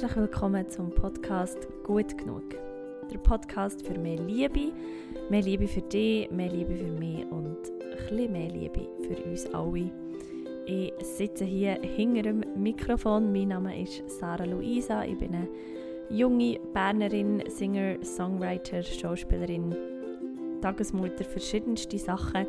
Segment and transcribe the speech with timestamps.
[0.00, 2.54] Herzlich willkommen zum Podcast Gut genug.
[3.10, 4.70] Der Podcast für mehr Liebe,
[5.28, 9.52] mehr Liebe für dich, mehr Liebe für mich und ein bisschen mehr Liebe für uns
[9.52, 9.90] alle.
[10.66, 13.32] Ich sitze hier hinter dem Mikrofon.
[13.32, 15.02] Mein Name ist Sarah Luisa.
[15.02, 15.48] Ich bin eine
[16.10, 19.74] junge Bernerin, Singer, Songwriter, Schauspielerin,
[20.62, 22.46] Tagesmutter, verschiedenste Sachen.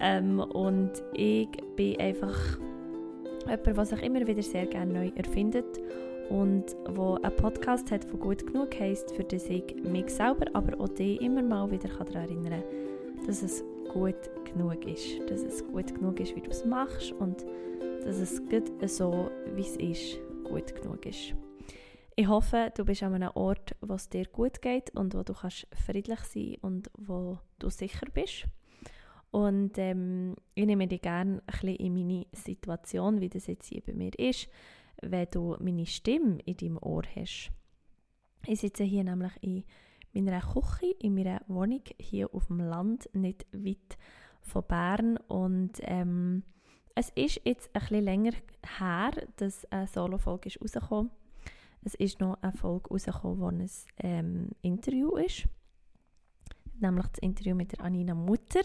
[0.00, 2.58] Ähm, und ich bin einfach
[3.44, 5.78] jemand, der sich immer wieder sehr gerne neu erfindet
[6.28, 10.80] und wo einen Podcast hat, der gut genug heisst, für das ich mich selber, aber
[10.80, 15.20] auch dich immer mal wieder daran erinnern kann, dass es gut genug ist.
[15.28, 17.44] Dass es gut genug ist, wie du es machst und
[18.04, 21.34] dass es gut so, wie es ist, gut genug ist.
[22.16, 25.34] Ich hoffe, du bist an einem Ort, wo es dir gut geht und wo du
[25.34, 28.46] kannst friedlich sein und wo du sicher bist.
[29.30, 33.82] Und ähm, ich nehme dich gerne ein bisschen in meine Situation, wie das jetzt hier
[33.82, 34.48] bei mir ist
[35.02, 37.50] wenn du meine Stimme in deinem Ohr hast.
[38.46, 43.46] Ich sitze hier nämlich in meiner Küche, in meiner Wohnung hier auf dem Land, nicht
[43.52, 43.98] weit
[44.40, 45.16] von Bern.
[45.28, 46.42] Und ähm,
[46.94, 48.32] es ist jetzt ein bisschen länger
[48.78, 51.10] her, dass eine Solo-Folge rausgekommen
[51.84, 55.48] Es ist noch eine Folge rausgekommen, wo ein ähm, Interview ist.
[56.78, 58.60] Nämlich das Interview mit der Anina Mutter.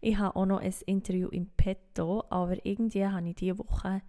[0.00, 4.02] Ich habe auch noch ein Interview im Petto, aber irgendwie habe ich diese Woche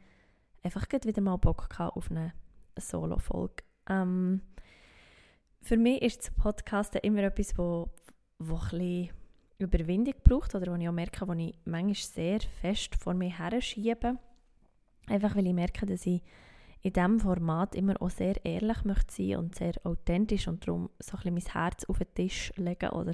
[0.63, 2.33] einfach wieder mal Bock auf eine
[2.77, 3.63] Solo-Folge.
[3.89, 4.41] Ähm,
[5.61, 7.89] für mich ist das Podcasten immer etwas, wo,
[8.39, 9.09] wo ein
[9.57, 13.61] Überwindung braucht oder wo ich auch merke, wo ich manchmal sehr fest vor mir her
[13.61, 14.17] schiebe.
[15.07, 16.21] Einfach weil ich merke, dass ich
[16.81, 21.17] in diesem Format immer auch sehr ehrlich möchte sein und sehr authentisch und darum so
[21.17, 23.13] ein bisschen mein Herz auf den Tisch legen oder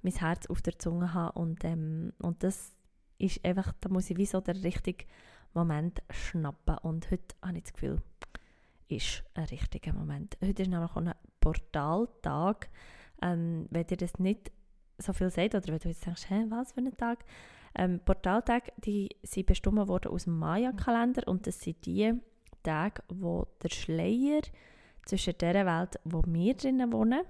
[0.00, 2.72] mein Herz auf der Zunge haben und, ähm, und das
[3.18, 5.04] ist einfach, da muss ich wie so der richtige
[5.54, 6.78] Moment schnappen.
[6.78, 8.02] Und heute habe ich das Gefühl,
[8.88, 10.36] ist ein richtiger Moment.
[10.44, 12.68] Heute ist nämlich ein Portaltag.
[13.22, 14.50] Ähm, wenn dir das nicht
[14.98, 17.24] so viel sagt, oder wenn du jetzt denkst, Hä, was für ein Tag?
[17.74, 22.12] Ähm, Portaltage, die sind bestimmt worden aus dem Maya-Kalender und das sind die
[22.62, 24.42] Tage, wo der Schleier
[25.06, 27.22] zwischen der Welt, wo wir drinnen wohnen,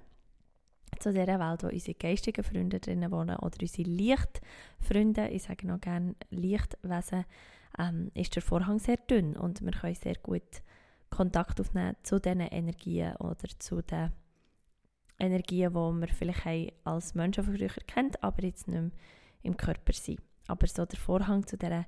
[0.99, 5.81] zu der Welt, wo unsere geistigen Freunde drinnen wohnen oder unsere Lichtfreunde, ich sage noch
[5.81, 7.25] gerne Lichtwesen,
[7.79, 10.63] ähm, ist der Vorhang sehr dünn und wir können sehr gut
[11.11, 14.13] Kontakt aufnehmen zu diesen Energien oder zu den
[15.19, 18.91] Energien, die wir vielleicht haben als Menschen von früher kennt, aber jetzt nicht mehr
[19.43, 20.21] im Körper sind.
[20.49, 21.87] Aber so der Vorhang zu dieser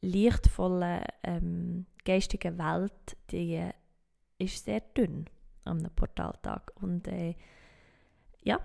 [0.00, 3.68] lichtvollen, ähm, geistigen Welt, die
[4.38, 5.26] ist sehr dünn
[5.64, 6.72] am Portaltag.
[6.80, 7.34] Und äh,
[8.42, 8.58] ja,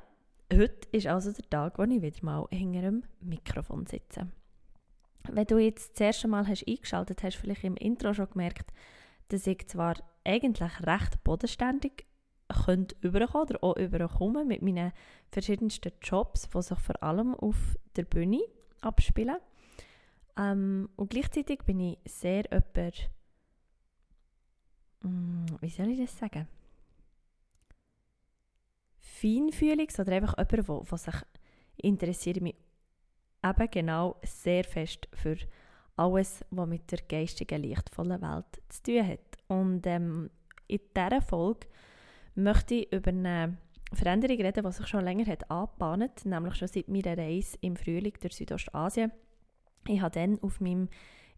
[0.54, 4.28] heute ist also der Tag, wo ich wieder mal hinter dem Mikrofon sitze.
[5.32, 8.72] Wenn du jetzt das erste Mal hast eingeschaltet hast, vielleicht im Intro schon gemerkt,
[9.30, 12.06] dass ich zwar eigentlich recht bodenständig
[12.48, 14.92] könnte überkommen oder auch überkommen mit meinen
[15.32, 18.42] verschiedensten Jobs, die sich vor allem auf der Bühne
[18.82, 19.38] abspielen.
[20.38, 22.94] Ähm, und gleichzeitig bin ich sehr jemand,
[25.02, 26.48] mm, wie soll ich das sagen?
[29.00, 31.16] Feinfühliges oder einfach jemand, der sich
[31.78, 32.56] interessiert mich
[33.46, 35.38] eben genau sehr fest für
[35.96, 39.20] alles, was mit der geistigen, lichtvollen Welt zu tun hat.
[39.48, 40.30] Und ähm,
[40.68, 41.68] in dieser Folge
[42.36, 43.58] möchte ich über eine
[43.94, 48.14] Veränderung reden, die sich schon länger hat angebahnt, nämlich schon seit meiner Reise im Frühling
[48.20, 49.12] durch Südostasien.
[49.88, 50.90] Ich habe dann auf meinem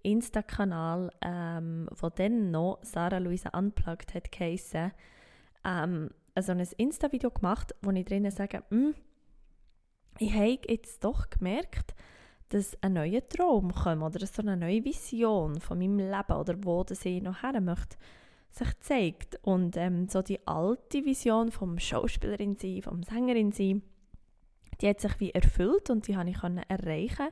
[0.03, 4.91] Insta-Kanal, ähm, wo dann noch Sarah Luisa Unplugged hat geheissen,
[5.65, 8.95] ähm, also ein Insta-Video gemacht, wo ich drinnen sage, hm,
[10.19, 11.95] ich habe jetzt doch gemerkt,
[12.49, 16.83] dass ein neuer Traum kommt oder so eine neue Vision von meinem Leben oder wo
[16.83, 17.97] das ich noch her möchte,
[18.51, 19.39] sich zeigt.
[19.41, 23.81] Und ähm, so die alte Vision vom Schauspielerin sein, vom Sängerin sein,
[24.79, 26.37] die hat sich wie erfüllt und die habe ich
[26.69, 27.27] erreichen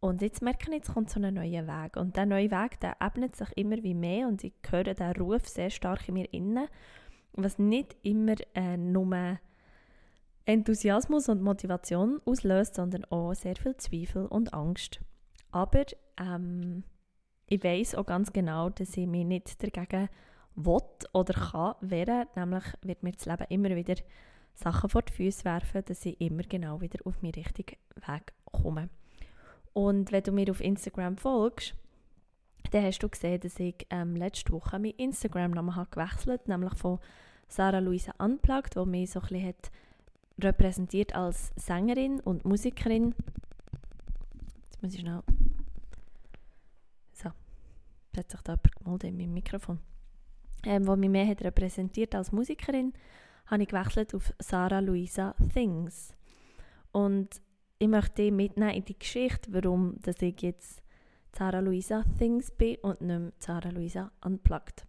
[0.00, 1.96] und jetzt merke ich, jetzt kommt so ein neuer Weg.
[1.96, 5.48] Und der neue Weg, der ebnet sich immer wie mehr und ich höre den Ruf
[5.48, 6.68] sehr stark in mir inne,
[7.32, 9.38] was nicht immer äh, nur
[10.46, 15.00] Enthusiasmus und Motivation auslöst, sondern auch sehr viel Zweifel und Angst.
[15.50, 15.84] Aber
[16.18, 16.84] ähm,
[17.46, 20.08] ich weiß auch ganz genau, dass ich mich nicht dagegen
[20.54, 20.80] will
[21.12, 22.26] oder kann wehren.
[22.36, 23.96] Nämlich wird mir das Leben immer wieder
[24.54, 28.88] Sachen vor die Füße werfen, dass ich immer genau wieder auf meinen richtigen Weg komme.
[29.72, 31.74] Und wenn du mir auf Instagram folgst,
[32.70, 36.98] dann hast du gesehen, dass ich ähm, letzte Woche meinen Instagram-Namen gewechselt habe, nämlich von
[37.48, 39.70] Sarah Luisa Unplugged, wo mich so ein bisschen hat
[40.38, 43.14] repräsentiert als Sängerin und Musikerin.
[44.64, 45.22] Jetzt muss ich schnell.
[47.12, 47.30] So,
[48.14, 49.78] jetzt hat sich da jemand gemeldet in meinem Mikrofon.
[50.66, 52.92] ähm, wo mich mehr hat repräsentiert als Musikerin,
[53.46, 56.12] habe ich gewechselt auf Sarah Luisa Things.
[56.92, 57.40] Und
[57.78, 60.82] ich möchte dich mitnehmen in die Geschichte, warum dass ich jetzt
[61.36, 64.86] Sarah Luisa Things bin und nicht mehr Sarah Luisa Unplugged.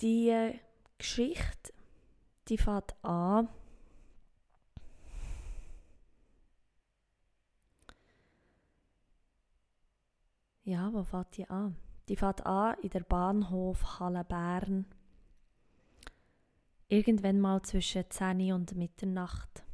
[0.00, 0.58] Die
[0.98, 1.72] Geschichte,
[2.48, 3.48] die fängt an
[10.64, 11.76] Ja, wo fängt die an?
[12.08, 14.86] Die fängt an in der Bahnhof Halle Bern.
[16.86, 19.64] Irgendwann mal zwischen 10 und Mitternacht.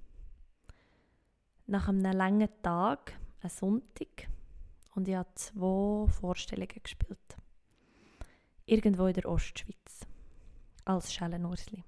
[1.66, 4.28] Nach einem langen Tag, ein Sonntag,
[4.94, 7.36] und ich habe zwei Vorstellungen gespielt.
[8.64, 10.07] Irgendwo in der Ostschweiz.
[10.88, 11.84] Als Schellenursli.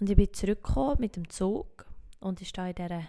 [0.00, 1.86] Und ich bin zurückgekommen mit dem Zug
[2.18, 3.04] und ich stehe in dieser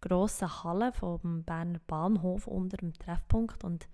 [0.00, 3.88] grossen Halle vom Berner Bahnhof unter dem Treffpunkt und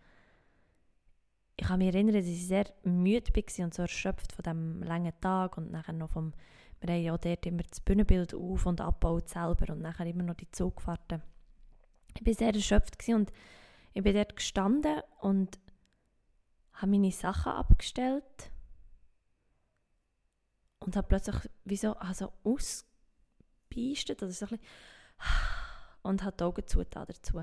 [1.56, 5.18] ich kann mich erinnern, dass ich sehr müde war und so erschöpft von diesem langen
[5.22, 6.34] Tag und nachher noch vom,
[6.82, 10.34] wir haben ja dort immer das Bühnenbild auf- und abgebaut selber und nachher immer noch
[10.34, 11.22] die Zugfahrten.
[12.14, 13.32] Ich war sehr erschöpft und
[13.94, 15.58] ich bin dort gestanden und
[16.74, 18.50] habe meine Sachen abgestellt
[20.84, 24.66] und habe plötzlich wie so also ausgebeistet oder so ein bisschen
[26.02, 27.42] und hat die Augen zugetan dazu.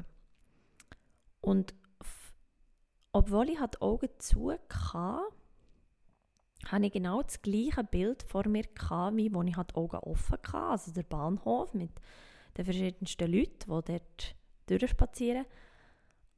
[1.42, 1.74] Und
[3.12, 5.22] obwohl ich die Augen zu hatte,
[6.66, 10.38] hatte ich genau das gleiche Bild vor mir, gehabt, wie als ich die Augen offen
[10.38, 10.58] hatte.
[10.58, 11.92] Also der Bahnhof mit
[12.58, 14.36] den verschiedensten Leuten, die dort
[14.68, 15.46] durchspazieren.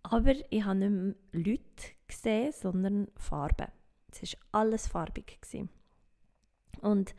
[0.04, 3.68] Aber ich habe nicht mehr Leute gesehen, sondern Farben.
[4.10, 5.42] Es war alles farbig.
[5.42, 5.70] Gewesen.
[6.84, 7.16] Und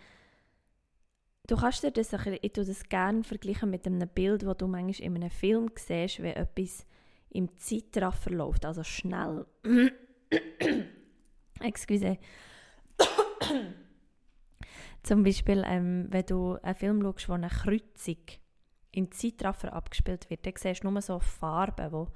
[1.47, 5.07] Du kannst dir das, ich tue das gerne vergleichen mit einem Bild, das du manchmal
[5.07, 6.87] in einem Film siehst, wenn etwas
[7.29, 9.45] im Zeitraffer läuft, also schnell.
[11.61, 12.17] Excuse.
[15.03, 18.17] Zum Beispiel, ähm, wenn du einen Film schaust, wo eine Kreuzung
[18.93, 22.07] im Zeitraffer abgespielt wird, dann siehst du nur so Farben, die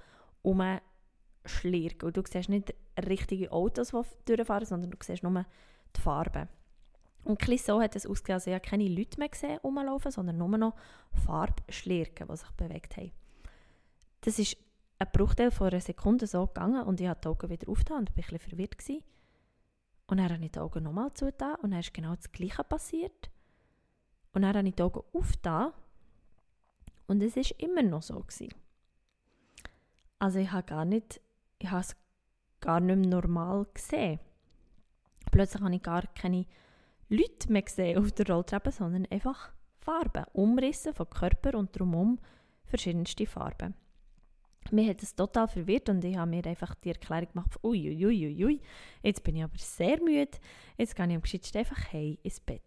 [0.41, 2.01] umschlirren.
[2.03, 2.73] Und du siehst nicht
[3.07, 3.93] richtige Autos,
[4.27, 5.45] die durchfahren, sondern du siehst nur
[5.95, 6.49] die Farben.
[7.29, 10.39] Und ein so hat es ausgesehen, also ich habe keine Leute mehr gesehen rumlaufen, sondern
[10.39, 10.75] nur noch
[11.27, 13.13] Farbschlirken, die sich bewegt haben.
[14.23, 14.57] Das ist
[14.99, 18.09] ein Bruchteil von einer Sekunde so gegangen und ich habe die Augen wieder aufgetan und
[18.09, 18.79] war ein bisschen verwirrt.
[18.79, 19.03] Gewesen.
[20.07, 23.31] Und dann habe ich die Augen nochmal zugetan und dann ist genau das Gleiche passiert.
[24.33, 25.73] Und dann habe ich die Augen aufgetan
[27.09, 28.21] und es war immer noch so.
[28.21, 28.55] Gewesen.
[30.19, 31.21] Also ich habe gar nicht,
[31.59, 31.95] ich habe es
[32.61, 34.19] gar nicht mehr normal gesehen.
[35.31, 36.47] Plötzlich habe ich gar keine
[37.09, 42.19] Leute mehr gesehen auf der Rolltreppe, sondern einfach Farben, Umrisse von Körper und drumherum
[42.65, 43.75] verschiedenste Farben.
[44.71, 48.45] Mir hat es total verwirrt und ich habe mir einfach die Erklärung gemacht, uiuiuiui, ui,
[48.45, 48.61] ui,
[49.03, 50.39] jetzt bin ich aber sehr müde,
[50.77, 52.61] jetzt gehe ich am geschicktesten einfach hey ins Bett.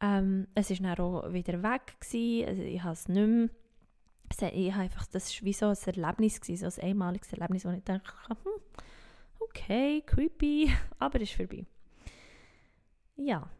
[0.00, 3.50] Ähm, es war dann auch wieder weg, gewesen, also ich habe es nicht
[4.40, 7.64] mehr, ich habe einfach, das war wie so ein Erlebnis, gewesen, so ein einmaliges Erlebnis,
[7.64, 8.52] wo ich dachte, hm,
[9.40, 10.70] okay, creepy,
[11.00, 11.66] aber es ist vorbei.
[13.22, 13.50] Ja,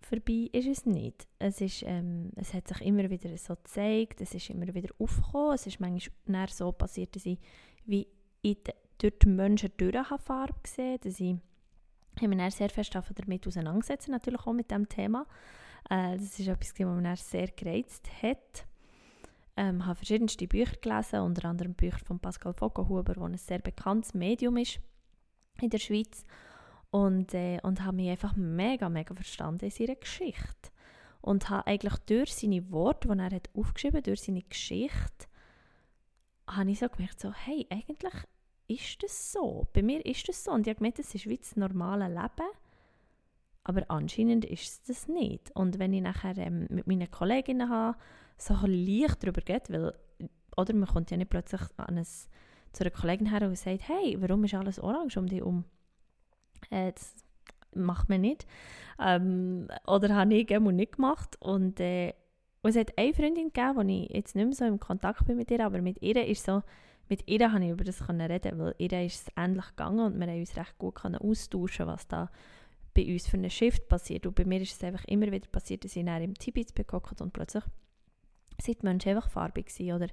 [0.00, 1.26] vorbei ist es nicht.
[1.40, 5.54] Es, ist, ähm, es hat sich immer wieder so gezeigt, es ist immer wieder aufgekommen,
[5.54, 7.38] es ist manchmal so passiert, dass ich
[7.84, 8.06] wie
[8.44, 11.34] de, durch die Menschen durch Farbe gesehen dass ich,
[12.20, 15.26] ich mich dann sehr fest damit auseinandergesetzt natürlich auch mit diesem Thema.
[15.88, 18.66] Äh, das ist etwas, was mich sehr gereizt hat.
[19.56, 23.58] Ich ähm, habe verschiedenste Bücher gelesen, unter anderem Bücher von Pascal Vogelhuber, der ein sehr
[23.58, 24.78] bekanntes Medium ist
[25.60, 26.24] in der Schweiz
[26.90, 30.70] und, äh, und habe mich einfach mega, mega verstanden in seiner Geschichte.
[31.20, 35.26] Und habe eigentlich durch seine Worte, die er hat aufgeschrieben hat, durch seine Geschichte,
[36.48, 38.14] habe ich so gemerkt, so, hey, eigentlich
[38.66, 39.66] ist das so.
[39.72, 40.52] Bei mir ist das so.
[40.52, 42.48] Und ich habe gemerkt, das ist wie das normale Leben.
[43.64, 45.54] Aber anscheinend ist es das nicht.
[45.54, 47.98] Und wenn ich nachher ähm, mit meinen Kolleginnen habe,
[48.38, 49.94] so leicht darüber geht, weil,
[50.56, 52.30] oder man kommt ja nicht plötzlich an ein, zu
[52.80, 55.64] einer Kollegin her und sagt, hey, warum ist alles orange um dich herum?
[56.70, 57.14] Äh, das
[57.74, 58.46] macht man nicht.
[58.98, 61.36] Ähm, oder habe ich eben nicht gemacht.
[61.40, 62.12] Und, äh,
[62.62, 65.36] und es hat eine Freundin gegeben, wo ich jetzt nicht mehr so im Kontakt bin
[65.36, 66.62] mit ihr, aber mit ihr ist so,
[67.08, 70.26] mit ihr konnte ich über das reden, weil ihr ist es ähnlich gegangen und wir
[70.28, 72.30] haben uns recht gut austauschen was da
[72.94, 74.26] bei uns für einen Shift passiert.
[74.26, 77.16] Und bei mir ist es einfach immer wieder passiert, dass ich dann im Tibet bekommen
[77.20, 77.64] und plötzlich
[78.60, 80.02] sind die Menschen einfach farbig waren.
[80.02, 80.12] Oder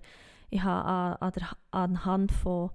[0.50, 2.72] ich habe an, an der, anhand von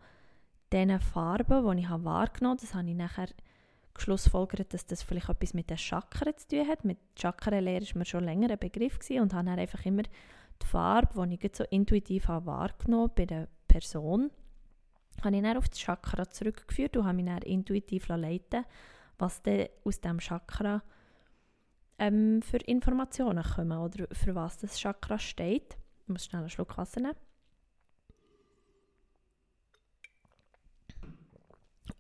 [0.73, 3.29] diesen Farben, die ich habe wahrgenommen habe, das habe ich nachher
[3.95, 6.85] geschlussfolgert, dass das vielleicht etwas mit den Chakren zu tun hat.
[6.85, 10.67] Mit Chakrenlehre war mir schon länger ein Begriff gewesen und habe dann einfach immer die
[10.67, 14.31] Farbe, die ich so intuitiv habe wahrgenommen bei der Person,
[15.23, 18.65] habe ich dann auf das Chakra zurückgeführt und habe mich dann intuitiv leiten
[19.19, 20.83] was dann aus diesem Chakra
[21.99, 25.77] ähm, für Informationen kommen oder für was das Chakra steht.
[26.03, 27.17] Ich muss schnell einen Schluck Wasser nehmen.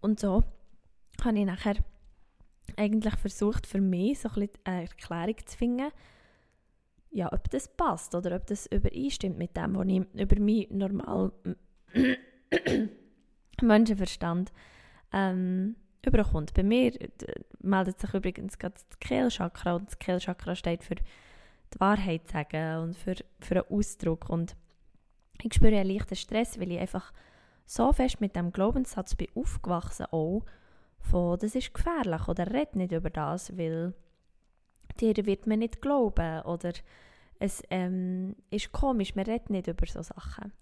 [0.00, 0.42] Und so
[1.24, 1.76] habe ich nachher
[2.76, 5.90] eigentlich versucht, für mich so ein eine Erklärung zu finden,
[7.10, 11.32] ja, ob das passt oder ob das übereinstimmt mit dem, was ich über mich normal
[13.60, 14.50] Menschenverstand
[15.12, 16.54] ähm, überkommt.
[16.54, 16.92] Bei mir
[17.60, 22.96] meldet sich übrigens gerade das Kehlchakra und das Kehlchakra steht für die Wahrheit sagen und
[22.96, 24.56] für, für einen Ausdruck und
[25.42, 27.12] ich spüre einen leichten Stress, weil ich einfach
[27.66, 30.44] so fest mit dem Glaubenssatz bin aufgewachsen auch,
[31.02, 33.94] von das ist gefährlich oder red nicht über das, weil
[35.00, 36.72] dir wird man nicht glauben oder
[37.38, 40.52] es ähm, ist komisch, man redet nicht über so Sachen.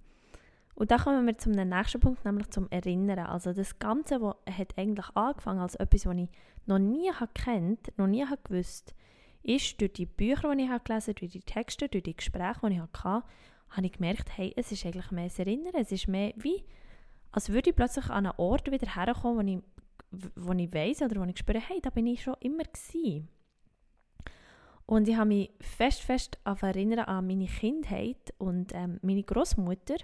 [0.74, 3.26] Und da kommen wir zum nächsten Punkt, nämlich zum Erinnern.
[3.26, 6.30] Also das Ganze, was hat eigentlich angefangen als etwas, was ich
[6.64, 8.94] noch nie kennt, noch nie gewusst,
[9.42, 12.74] ist durch die Bücher, die ich habe gelesen durch die Texte, durch die Gespräche, die
[12.74, 13.26] ich hatte,
[13.70, 15.74] habe ich gemerkt, hey, es ist eigentlich mehr das Erinnern.
[15.74, 16.64] Es ist mehr wie,
[17.30, 19.62] als würde ich plötzlich an einen Ort wieder herkommen, wo ich,
[20.10, 23.28] wo ich weiss oder wo ich spüre, hey, da bin ich schon immer gewesen.
[24.86, 29.96] Und ich habe mich fest, fest erinnern an meine Kindheit und ähm, meine Großmutter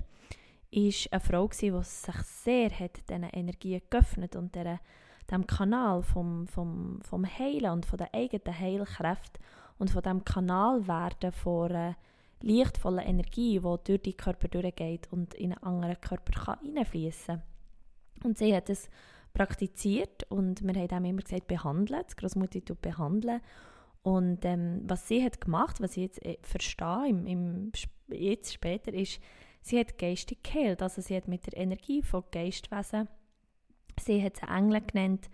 [0.71, 4.79] ist eine Frau, die sich sehr hat diesen Energien geöffnet und der,
[5.29, 9.41] dem Kanal vom, vom, vom Heilen und von der eigenen Heilkraft
[9.79, 11.97] und von dem Kanal werden von einer
[12.43, 17.43] lichtvollen Energie, die durch die Körper durchgeht und in einen anderen Körper hineinfließen kann.
[18.23, 18.89] Und sie hat es
[19.37, 23.41] praktiziert und wir haben immer gesagt, behandeln, die Großmutter tut behandeln.
[24.03, 27.73] Und ähm, was sie hat gemacht, was ich jetzt äh, verstehe, im, im,
[28.09, 29.21] jetzt später, ist,
[29.67, 33.09] Sie hat geistig geheilt, also sie hat mit der Energie von Geistwesen,
[33.99, 35.29] sie hat sie Engel genannt,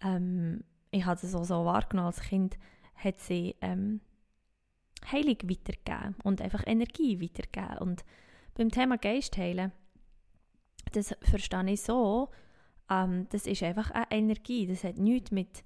[0.00, 2.58] ähm, ich habe es auch so wahrgenommen als Kind,
[2.96, 4.00] hat sie ähm,
[5.12, 7.78] Heilung weitergegeben und einfach Energie weitergegeben.
[7.78, 8.04] Und
[8.54, 9.70] beim Thema Geistheilen,
[10.90, 12.30] das verstehe ich so,
[12.90, 15.64] ähm, das ist einfach eine Energie, das hat nichts mit,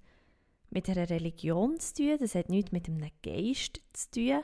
[0.70, 4.42] mit einer Religion zu tun, das hat nichts mit einem Geist zu tun,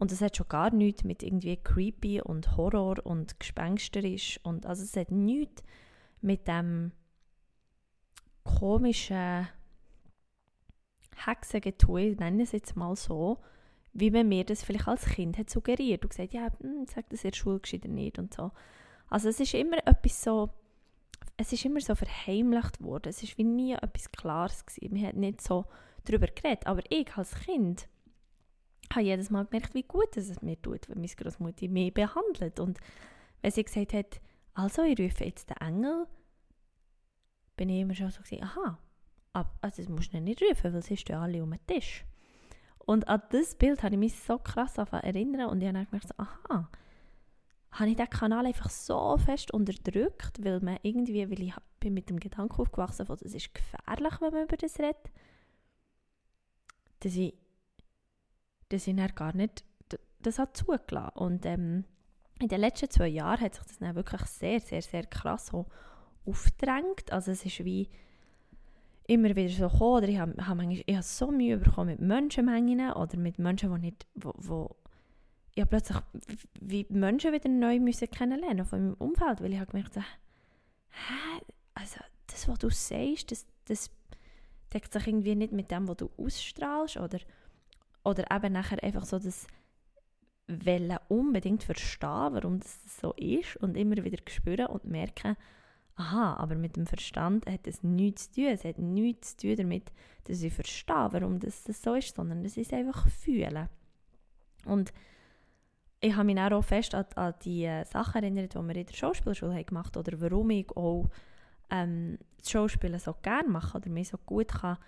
[0.00, 4.82] und es hat schon gar nichts mit irgendwie creepy und Horror und gespensterisch und also
[4.82, 5.62] es hat nichts
[6.22, 6.92] mit dem
[8.44, 9.46] komischen
[11.16, 13.38] Hexengetue, ich nenne es jetzt mal so,
[13.92, 17.24] wie man mir das vielleicht als Kind hat suggeriert und gesagt, ja, hm, sag das
[17.24, 18.52] in der Schule oder nicht und so.
[19.08, 20.48] Also es ist immer etwas so,
[21.36, 25.16] es ist immer so verheimlicht worden, es ist wie nie etwas Klares gewesen, man hat
[25.16, 25.64] nicht so
[26.04, 27.88] darüber geredet, aber ich als Kind
[28.92, 32.58] habe jedes Mal gemerkt, wie gut es mir tut, wenn meine Großmutter mich behandelt.
[32.58, 32.78] Und
[33.40, 34.20] wenn sie gesagt hat,
[34.54, 36.06] also ich rufe jetzt den Engel,
[37.56, 38.78] bin ich immer schon so gesagt, aha,
[39.32, 42.04] aber, also das musst du nicht rufen, weil sie stehen alle um den Tisch.
[42.78, 46.18] Und an das Bild habe ich mich so krass erinnert und ich habe dann gemerkt,
[46.18, 46.68] aha,
[47.72, 52.10] habe ich diesen Kanal einfach so fest unterdrückt, weil man irgendwie, weil ich bin mit
[52.10, 55.10] dem Gedanken aufgewachsen bin, es ist gefährlich, wenn man über das redet,
[57.00, 57.34] dass ich
[58.70, 59.64] dass ich dann gar nicht
[60.22, 61.18] das hat zugelassen.
[61.18, 61.84] Und ähm,
[62.40, 65.66] in den letzten zwei Jahren hat sich das dann wirklich sehr, sehr, sehr krass so
[66.24, 67.12] aufgedrängt.
[67.12, 67.88] Also es ist wie
[69.06, 72.00] immer wieder so gekommen, oder ich habe, habe manchmal, ich habe so Mühe bekommen mit
[72.00, 74.76] Menschenmengen oder mit Menschen, die nicht, wo, wo
[75.58, 75.98] habe plötzlich
[76.60, 80.02] wie Menschen wieder neu müssen kennenlernen von meinem Umfeld, weil ich habe gemerkt, hä,
[81.74, 83.90] also das, was du sagst, das, das
[84.72, 87.18] deckt sich irgendwie nicht mit dem, was du ausstrahlst oder
[88.04, 89.46] oder eben nachher einfach so das
[90.46, 95.36] Welle unbedingt verstehen, warum das so ist und immer wieder spüren und merken,
[95.94, 98.50] aha, aber mit dem Verstand hat es nichts zu tun.
[98.50, 99.92] Es hat nichts zu tun damit,
[100.24, 103.68] dass ich verstehe, warum das, so ist, sondern das ist einfach fühlen.
[104.64, 104.92] Und
[106.00, 108.94] ich habe mich auch fest an, an die äh, Sachen erinnert, die wir in der
[108.94, 111.10] Schauspielschule haben gemacht haben, oder warum ich auch
[111.70, 114.78] ähm, das Schauspielen so gerne mache oder mich so gut kann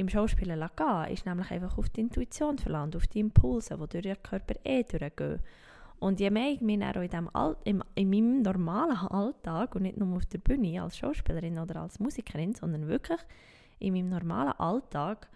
[0.00, 4.02] im Schauspielen gehen ist nämlich einfach auf die Intuition verlangt, auf die Impulse, die durch
[4.02, 5.40] den Körper eh durchgehen.
[5.98, 9.82] Und je mehr ich mich auch in, dem All im, in meinem normalen Alltag und
[9.82, 13.20] nicht nur auf der Bühne als Schauspielerin oder als Musikerin, sondern wirklich
[13.78, 15.28] in meinem normalen Alltag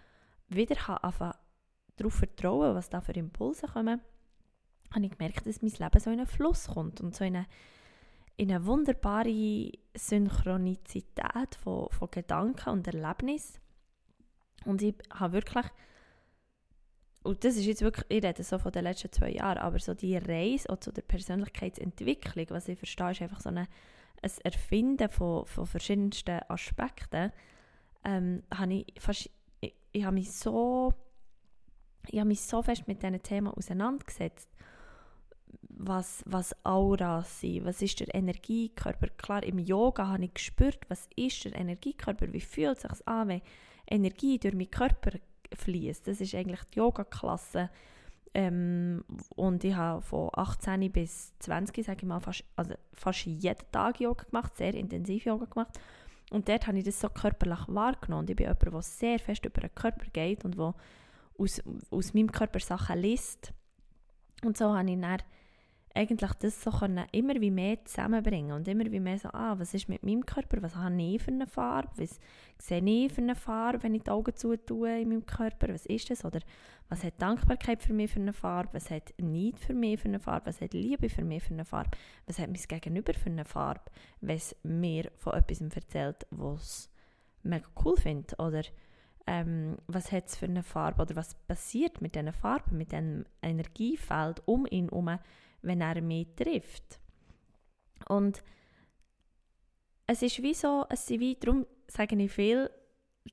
[0.47, 4.01] wieder darauf vertrauen, was da für Impulse kommen,
[4.95, 7.45] habe ich gemerkt, dass mein Leben so in einen Fluss kommt und so in eine,
[8.37, 13.59] in eine wunderbare Synchronizität von, von Gedanken und Erlebnissen
[14.65, 15.65] und ich habe wirklich,
[17.23, 19.93] und das ist jetzt wirklich, ich rede so von den letzten zwei Jahren, aber so
[19.93, 23.67] die Reise auch zu der Persönlichkeitsentwicklung, was ich verstehe, ist einfach so eine,
[24.21, 27.31] ein Erfinden von, von verschiedensten Aspekten,
[28.03, 29.29] ähm, habe ich fast,
[29.61, 30.93] ich, ich habe mich so,
[32.07, 34.49] ich habe mich so fest mit diesen Themen auseinandergesetzt,
[35.77, 39.07] was, was Auras sind, was ist der Energiekörper.
[39.17, 43.27] Klar, im Yoga habe ich gespürt, was ist der Energiekörper, wie fühlt es sich an,
[43.27, 43.41] wenn
[43.87, 45.19] Energie durch meinen Körper
[45.53, 46.07] fließt.
[46.07, 47.69] Das ist eigentlich die Yoga-Klasse.
[48.33, 49.03] Ähm,
[49.35, 54.01] und ich habe von 18 bis 20, sage ich mal, fast, also fast jeden Tag
[54.01, 55.79] Yoga gemacht, sehr intensiv Yoga gemacht.
[56.31, 58.27] Und dort habe ich das so körperlich wahrgenommen.
[58.27, 60.73] Ich bin jemand, der sehr fest über den Körper geht und der
[61.37, 61.61] aus,
[61.91, 63.53] aus meinem Körper Sachen liest.
[64.43, 65.19] Und so habe ich dann
[65.95, 69.73] eigentlich das so können, immer wie mehr zusammenbringen und immer wie mehr so, ah, was
[69.73, 72.19] ist mit meinem Körper, was habe ich für eine Farbe, was
[72.57, 76.09] sehe ich für eine Farbe, wenn ich die Augen zutue in meinem Körper, was ist
[76.09, 76.41] das, oder
[76.89, 80.19] was hat Dankbarkeit für mich für eine Farbe, was hat Neid für mich für eine
[80.19, 81.91] Farbe, was hat Liebe für mich für eine Farbe,
[82.27, 86.89] was hat mein Gegenüber für eine Farbe, wenn es mir von etwas erzählt, was
[87.41, 88.63] mega cool findet, oder
[89.27, 93.25] ähm, was hat es für eine Farbe, oder was passiert mit diesen Farben, mit diesem
[93.41, 95.17] Energiefeld um ihn herum,
[95.65, 96.99] wenn er mich trifft.
[98.07, 98.43] Und
[100.07, 102.69] es ist wie so, es sind wie, darum sage ich viel,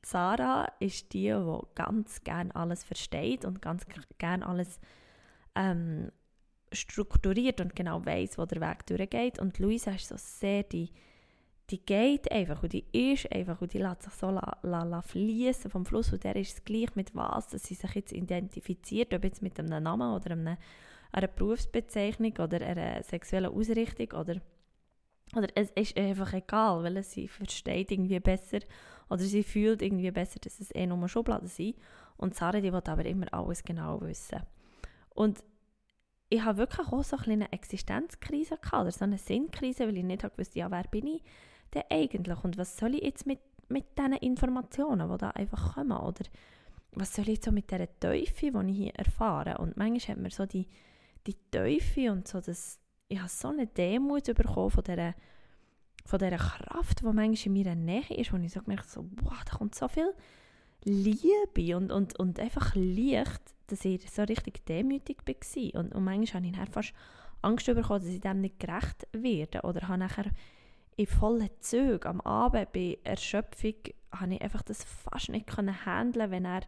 [0.03, 3.85] Sarah ist die, die ganz gerne alles versteht und ganz
[4.19, 4.81] gerne alles
[5.55, 6.11] ähm,
[6.73, 9.39] strukturiert und genau weiß, wo der Weg durchgeht.
[9.39, 10.91] Und Luisa ist so sehr die,
[11.71, 15.03] die geht einfach und die ist einfach und die lässt sich so la, la, la
[15.03, 19.13] fließen vom Fluss und der ist es gleich mit was, dass sie sich jetzt identifiziert,
[19.13, 20.57] ob jetzt mit einem Namen oder einem
[21.13, 24.41] einer Berufsbezeichnung oder einer sexuellen Ausrichtung oder,
[25.37, 28.61] oder es ist einfach egal, weil sie versteht irgendwie besser
[29.09, 31.77] oder sie fühlt irgendwie besser, dass es eh nur Schubladen sind.
[32.17, 34.41] Und Sarah, die will aber immer alles genau wissen.
[35.11, 35.43] Und
[36.31, 40.23] ich habe wirklich auch so eine Existenzkrise gehabt, oder so eine Sinnkrise, weil ich nicht
[40.23, 41.23] gewusst ja, wer bin ich
[41.75, 45.93] denn eigentlich und was soll ich jetzt mit, mit diesen Informationen, die da einfach kommen,
[45.93, 46.25] oder
[46.93, 49.59] was soll ich jetzt so mit dieser Teufel, die ich hier erfahre?
[49.59, 50.67] Und manchmal hat man so die,
[51.27, 55.15] die Teufel und so das, ich habe so eine Demut bekommen von dieser,
[56.05, 59.43] von dieser Kraft, die manchmal in meiner Nähe ist, wo ich so gemerkt so, wow,
[59.45, 60.13] da kommt so viel
[60.85, 65.81] Liebe und, und, und einfach Licht, dass ich so richtig demütig war.
[65.81, 66.93] Und, und manchmal habe ich fast
[67.41, 69.63] Angst bekommen, dass ich dem nicht gerecht werde.
[69.63, 70.31] Oder habe nachher
[70.97, 73.75] in vollen Zügen am Abend bei Erschöpfung,
[74.13, 76.63] habe ich einfach das fast nicht handeln wenn er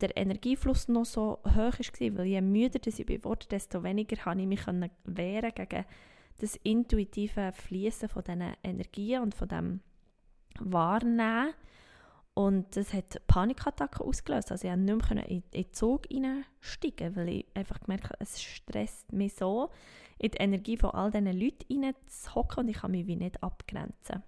[0.00, 4.48] der Energiefluss noch so hoch war, weil je müder ich wurde, desto weniger konnte ich
[4.48, 5.84] mich wehren gegen
[6.38, 9.80] das intuitive Fließen von diesen Energien und von dem
[10.60, 11.54] Wahrnehmen.
[12.34, 14.52] Und das hat Panikattacken ausgelöst.
[14.52, 18.42] Also ich konnte nicht mehr in, den Zug einsteigen, weil ich einfach gemerkt habe, es
[18.42, 19.70] stresst mich so,
[20.18, 24.22] in die Energie von all diesen Leuten reinzuhocken und ich kann mich wie nicht abgrenzen.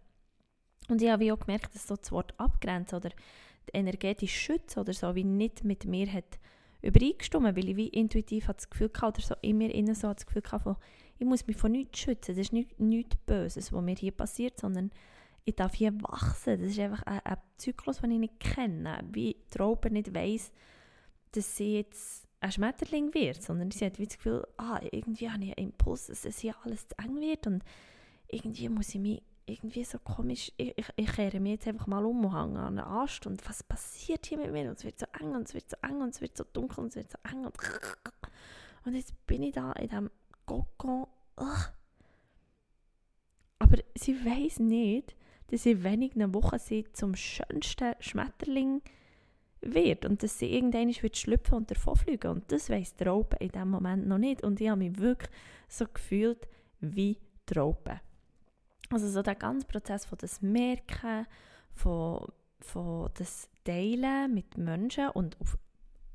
[0.88, 3.10] Und ich habe auch gemerkt, dass so das Wort abgrenzen oder
[3.74, 6.38] energetisch schützen oder so, wie nicht mit mir hat
[6.82, 10.26] übereingestimmt, weil ich wie intuitiv das Gefühl hatte, oder so in mir innen so das
[10.26, 10.76] Gefühl hatte,
[11.18, 14.58] ich muss mich von nichts schützen, das ist nicht, nichts Böses, was mir hier passiert,
[14.58, 14.90] sondern
[15.44, 19.36] ich darf hier wachsen, das ist einfach ein, ein Zyklus, den ich nicht kenne, wie
[19.52, 20.52] die Raupe nicht weiss,
[21.32, 25.42] dass sie jetzt ein Schmetterling wird, sondern sie hat wie das Gefühl, ah, irgendwie habe
[25.42, 27.64] ich einen Impuls, dass es hier alles zu eng wird und
[28.28, 32.04] irgendwie muss ich mich irgendwie so komisch, ich, ich, ich kehre mich jetzt einfach mal
[32.04, 34.68] um und hänge an den Ast und was passiert hier mit mir?
[34.68, 36.84] Und es wird so eng und es wird so eng und es wird so dunkel
[36.84, 37.56] und es wird so eng und
[38.84, 40.10] und jetzt bin ich da in diesem
[40.46, 41.06] Kokon.
[43.58, 45.14] Aber sie weiß nicht,
[45.48, 48.82] dass in wenigen Wochen sie zum schönsten Schmetterling
[49.60, 52.30] wird und dass sie irgendwann wird schlüpfen und davonfliegen.
[52.30, 54.42] Und das weiß Raupe in diesem Moment noch nicht.
[54.42, 55.30] Und ich habe mich wirklich
[55.68, 56.48] so gefühlt
[56.80, 57.18] wie
[57.54, 58.00] Raupe.
[58.90, 61.26] Also so der ganze Prozess von das Merken,
[61.74, 62.26] von,
[62.60, 65.58] von das Teilen mit Menschen und auf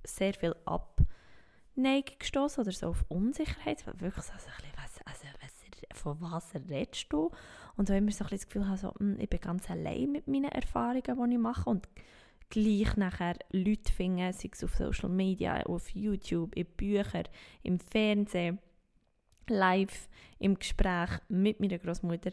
[0.04, 5.54] sehr viel Abneigung gestoßen oder so auf Unsicherheit, wirklich so ein bisschen, was, also, was,
[5.94, 7.32] von was redest du?
[7.76, 10.52] Und so immer so ein das Gefühl habe, hm, ich bin ganz allein mit meinen
[10.52, 11.88] Erfahrungen, die ich mache und
[12.50, 17.24] gleich nachher Leute finden, sei es auf Social Media, auf YouTube, in Büchern,
[17.64, 18.60] im Fernsehen,
[19.48, 20.10] live,
[20.40, 22.32] im Gespräch mit meiner Großmutter,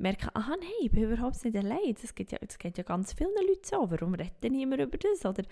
[0.00, 1.94] merken, aha, nein, ich bin überhaupt nicht allein.
[2.00, 3.90] Das geht ja, geht ja ganz vielen Leuten so.
[3.90, 5.24] Warum redet niemand über das?
[5.24, 5.44] Oder,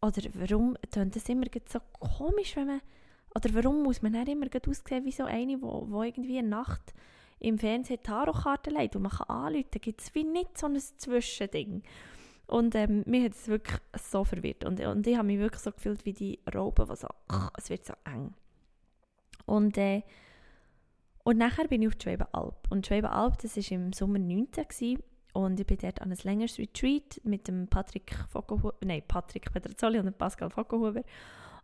[0.00, 2.80] oder warum tönt das immer so komisch, wenn man...
[3.34, 6.94] Oder warum muss man nicht immer aussehen wie so eine, wo, wo irgendwie eine Nacht
[7.40, 11.82] im Fernsehen Tarotkarten legt und man kann anrufen, gibt es wie nicht so ein Zwischending.
[12.46, 14.64] Und ähm, mir hat es wirklich so verwirrt.
[14.64, 17.08] Und, und ich habe mich wirklich so gefühlt wie die Raupe, die so,
[17.58, 18.32] es wird so eng.
[19.44, 20.02] Und, äh,
[21.28, 22.56] Und nachher bin ich auf die Schwabenalb.
[22.70, 25.02] Und die Schwabenalb, das war im Sommer 19 gewesen.
[25.34, 29.98] und ich bin dort an ein längeres Retreat mit dem Patrick Fokohuber, nein, Patrick Petrazzoli
[29.98, 31.02] und dem Pascal Fokohuber.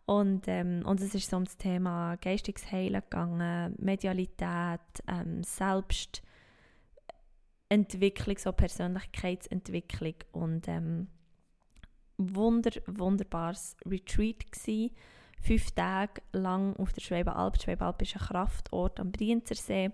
[0.05, 8.37] Und, ähm, und es ist so um das Thema geistiges Heilen gegangen, Medialität, ähm, Selbstentwicklung,
[8.37, 11.07] so Persönlichkeitsentwicklung und ähm,
[12.19, 14.91] wunder, wunderbares Retreat gewesen.
[15.45, 17.59] Fünf Tage lang auf der Schwabenalb.
[17.59, 19.91] Die Schwabenalb ist ein Kraftort am Brienzersee.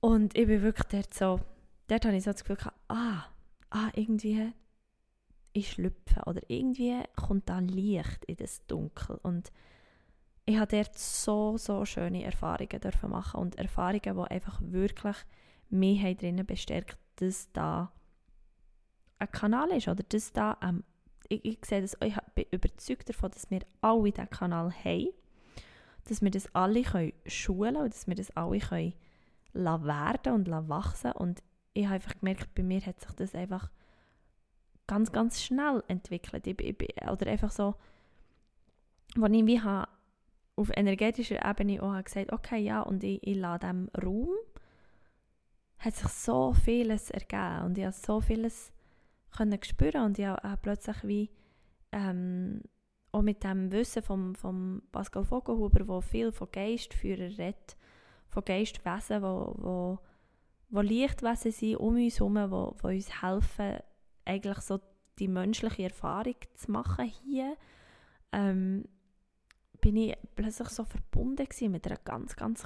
[0.00, 1.40] Und ich bin wirklich dort so,
[1.88, 3.24] dort habe ich so das Gefühl gehabt, ah,
[3.70, 4.52] ah, irgendwie
[5.52, 9.50] ich schlüpfe oder irgendwie kommt da Licht in das Dunkel und
[10.44, 15.16] ich habe dort so, so schöne Erfahrungen dürfen machen und Erfahrungen, die einfach wirklich
[15.68, 17.92] mich drinnen bestärkt, dass da
[19.18, 20.84] ein Kanal ist oder dass da, ähm,
[21.28, 25.08] ich, ich sehe das, ich bin überzeugt davon, dass wir alle diesen Kanal haben,
[26.04, 28.94] dass wir das alle können schulen und dass wir das alle können
[29.54, 31.42] werden und wachsen und
[31.74, 33.70] ich habe einfach gemerkt, bei mir hat sich das einfach
[34.86, 36.46] ganz, ganz schnell entwickelt.
[36.46, 37.76] Ich, ich, oder einfach so,
[39.16, 39.60] wo ich wie
[40.56, 44.30] auf energetischer Ebene auch gesagt okay, ja, und ich, ich lasse diesem Raum,
[45.78, 48.72] hat sich so vieles ergeben und ich habe so vieles
[49.36, 51.30] können spüren und ich habe plötzlich wie
[51.92, 52.62] ähm,
[53.12, 57.76] auch mit dem Wissen von vom Pascal Vogelhuber, der viel von Geistführer redet,
[58.28, 59.98] von Geistwesen, wo, wo,
[60.68, 63.78] wo Lichtwesen sind um uns herum, wo, wo uns helfen,
[64.24, 64.80] eigentlich so
[65.18, 67.56] die menschliche Erfahrung zu machen hier,
[68.32, 68.84] ähm,
[69.80, 72.64] bin ich plötzlich so verbunden mit einer ganz, ganz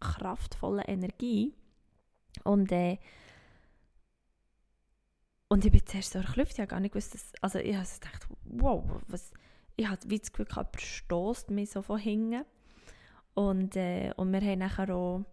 [0.00, 1.54] kraftvollen Energie.
[2.44, 2.98] Und, äh,
[5.52, 7.86] und ich bin zuerst so erklüpft, ich habe gar nicht gewusst, dass, also ich habe
[7.86, 9.32] gedacht, wow, was,
[9.76, 12.46] ich hatte wie das Gefühl, jemand stößt mich so von hinten.
[13.34, 15.26] Und, äh, und wir haben nachher auch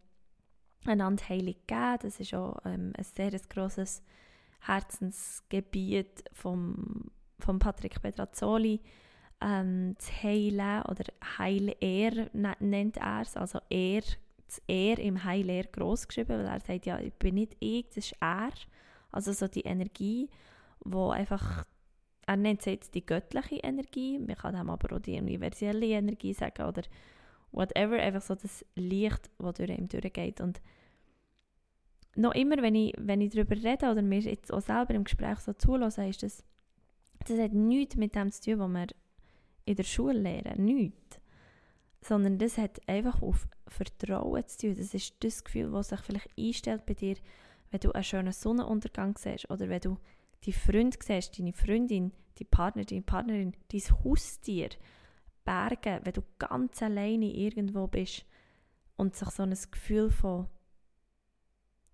[0.86, 4.04] einander Heilung gegeben, das ist auch ähm, ein sehr grosses
[4.60, 8.82] Herzensgebiet vom, vom Patrick Petrazzoli
[9.40, 11.06] ähm, zu heilen oder
[11.38, 12.30] Heil er
[12.60, 14.02] nennt er es, also er,
[14.46, 17.88] das er im Heil er groß geschrieben, weil er sagt, ja, ich bin nicht ich,
[17.88, 18.52] das ist er,
[19.12, 20.30] also so die Energie,
[20.82, 21.66] wo einfach,
[22.26, 26.34] er nennt es jetzt die göttliche Energie, man kann dem aber auch die universelle Energie
[26.34, 26.84] sagen oder
[27.52, 30.42] whatever, einfach so das Licht, das durch ihm durchgeht.
[30.42, 30.62] Und
[32.16, 35.40] noch immer, wenn ich, wenn ich darüber rede oder mir jetzt auch selber im Gespräch
[35.40, 36.44] so zulasse, ist das,
[37.28, 38.88] das hat nichts mit dem zu tun, was wir
[39.66, 41.20] in der Schule lernen, nichts.
[42.02, 44.76] Sondern das hat einfach auf Vertrauen zu tun.
[44.78, 47.16] Das ist das Gefühl, das sich vielleicht einstellt bei dir,
[47.72, 49.98] wenn du einen schönen Sonnenuntergang siehst oder wenn du
[50.44, 54.70] die Freund siehst, deine Freundin, die Partner, deine Partnerin, dein Haustier,
[55.44, 58.26] Berge, wenn du ganz alleine irgendwo bist
[58.98, 60.48] und sich so ein Gefühl von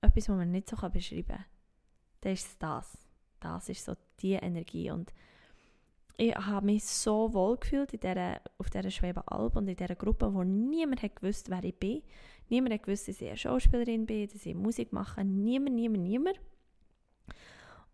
[0.02, 1.46] etwas, was man nicht so beschreiben kann,
[2.22, 2.98] dann ist es das.
[3.40, 4.92] Das ist so die Energie.
[4.92, 5.14] Und
[6.18, 10.34] ich habe mich so wohl gefühlt in dieser, auf dieser Schwebenalb und in dieser Gruppe,
[10.34, 12.04] wo niemand hat gewusst, wer ich bin.
[12.50, 15.24] Niemand hat gewusst, dass ich eine Schauspielerin bin, dass ich Musik mache.
[15.24, 16.40] Niemand, niemand, niemand.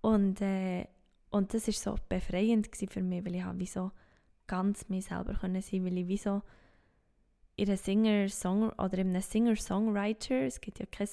[0.02, 0.86] Und, äh,
[1.30, 3.92] und das war so befreiend für mich, weil ich wie so
[4.48, 6.42] ganz mich selber können sein weil ich wie so
[7.56, 11.08] in einem Singer-Song oder in einem Singer-Songwriter, es gibt ja kein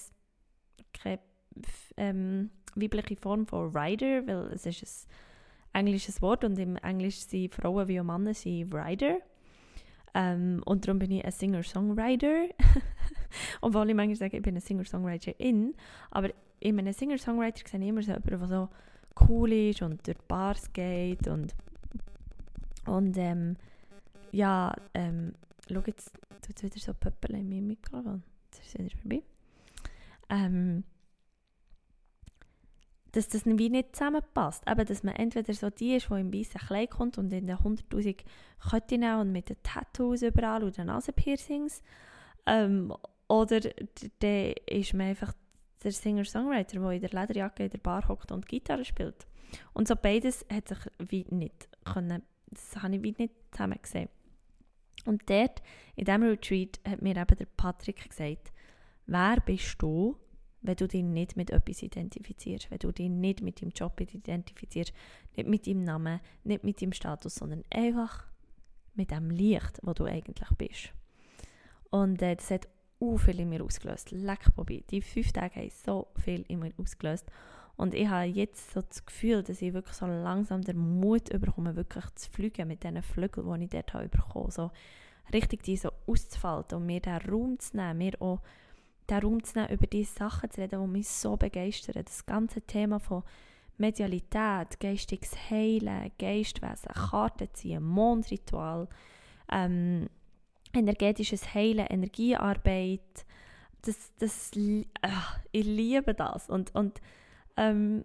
[0.93, 1.21] keine
[1.97, 5.09] ähm, weibliche Form von Rider, weil es ist
[5.73, 9.19] ein englisches Wort und im Englisch sind Frauen wie Männer sind Rider.
[10.15, 12.49] Ähm, und darum bin ich ein Singer-Songwriter.
[13.61, 15.75] Obwohl ich manchmal sage, ich bin ein Singer-Songwriterin.
[16.11, 18.69] Aber in einem Singer-Songwriter sehe ich immer so jemanden, der so
[19.29, 21.55] cool ist und durch Bars geht und
[22.87, 23.57] und ähm,
[24.33, 25.35] ja, ähm,
[25.71, 28.23] schau jetzt, tut wieder so Pöppel in meinem Mikrofon.
[28.51, 29.23] Das ist wieder vorbei
[30.29, 30.85] ähm,
[33.13, 34.67] dass das wie nicht zusammenpasst.
[34.67, 37.57] Aber dass man entweder so die ist, die im weißen Kleid kommt und in den
[37.57, 38.19] 100'000
[38.71, 41.83] Ketten und mit den Tattoos überall oder Nasenpiercings,
[42.47, 42.93] ähm,
[43.29, 43.61] oder
[44.23, 45.33] der ist man einfach
[45.85, 49.27] der Singer-Songwriter, der in der Lederjacke in der Bar hockt und Gitarre spielt.
[49.73, 54.09] Und so beides hat sich wie nicht können, das habe ich wie nicht zusammen gesehen.
[55.05, 55.63] Und dort,
[55.95, 58.53] in diesem Retreat, hat mir eben der Patrick gesagt,
[59.11, 60.19] Wer bist du,
[60.61, 64.93] wenn du dich nicht mit etwas identifizierst, wenn du dich nicht mit deinem Job identifizierst,
[65.35, 68.27] nicht mit deinem Namen, nicht mit deinem Status, sondern einfach
[68.95, 70.93] mit dem Licht, wo du eigentlich bist.
[71.89, 74.11] Und äh, das hat so viel in mir ausgelöst.
[74.11, 74.85] Leck, Bobby.
[74.91, 77.27] Die fünf Tage haben so viel in mir ausgelöst.
[77.77, 81.77] Und ich habe jetzt so das Gefühl, dass ich wirklich so langsam den Mut bekomme,
[81.77, 84.51] wirklich zu fliegen mit diesen Flügeln, die ich dort habe bekommen.
[84.51, 84.73] So
[85.33, 88.41] richtig die so auszufalten und mir den Raum zu nehmen, mir auch
[89.09, 92.03] den Raum zu nehmen, über diese Sachen zu reden, die mich so begeistern.
[92.05, 93.23] Das ganze Thema von
[93.79, 98.89] Medialität, geistiges Heilen, Geistwesen, Karten ziehen, Mondritual,
[99.51, 100.09] ähm,
[100.73, 103.27] energetisches Heilen, Energiearbeit,
[103.83, 104.51] das, das,
[105.03, 106.49] ach, ich liebe das.
[106.49, 107.01] Und, und
[107.57, 108.05] ähm,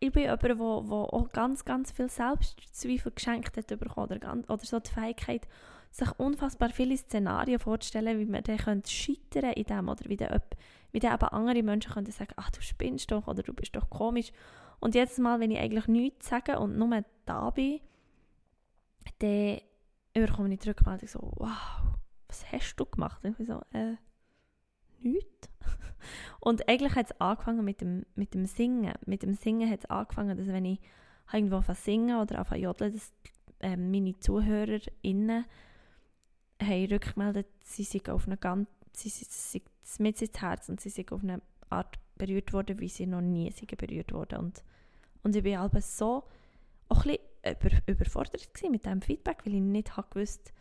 [0.00, 4.90] ich bin jemand, der auch ganz, ganz viel Selbstzweifel geschenkt hat oder, oder so die
[4.90, 5.48] Fähigkeit,
[5.90, 10.40] sich unfassbar viele Szenarien vorzustellen, wie man dann könnte scheitern in dem oder wie dann,
[10.92, 13.88] wie dann eben andere Menschen könnten sagen, ach du spinnst doch oder du bist doch
[13.90, 14.32] komisch.
[14.80, 17.80] Und jedes Mal, wenn ich eigentlich nichts sage und nur da bin,
[19.18, 19.58] dann
[20.18, 23.24] überkomme ich die Rückmeldung so, wow, was hast du gemacht?
[23.24, 23.96] Und ich bin so, äh,
[25.00, 25.48] nichts.
[26.40, 28.94] Und eigentlich hat es angefangen mit dem, mit dem Singen.
[29.06, 30.80] Mit dem Singen hat es angefangen, dass wenn ich
[31.32, 33.12] irgendwo anfange singen oder anfange jodeln, dass
[33.60, 35.44] äh, meine ZuhörerInnen
[36.62, 39.64] haben rückgemeldet, sie sind auf eine ganz, sie sind
[39.98, 43.50] mit ins Herz und sie sind auf eine Art berührt worden, wie sie noch nie
[43.50, 44.38] sind berührt wurden.
[44.38, 44.64] Und,
[45.22, 46.24] und ich war aber so
[46.88, 50.52] auch ein bisschen über, überfordert mit diesem Feedback, weil ich nicht gewusst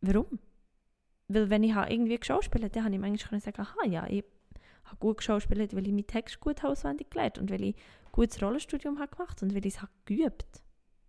[0.00, 0.38] warum.
[1.28, 4.24] Weil wenn ich irgendwie geschauspielt habe, dann habe ich manchmal sagen, aha, ja, ich
[4.84, 8.42] habe gut geschauspielt, weil ich meinen Text gut auswendig gelernt und weil ich ein gutes
[8.42, 10.62] Rollenstudium habe gemacht und weil ich es habe geübt.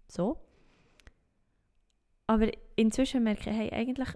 [0.07, 0.37] So.
[2.27, 4.09] Aber inzwischen merke ich, hey, eigentlich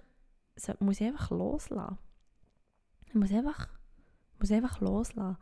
[0.78, 1.98] muss ich einfach loslassen.
[3.06, 3.68] Ich muss einfach,
[4.38, 5.38] muss einfach loslassen.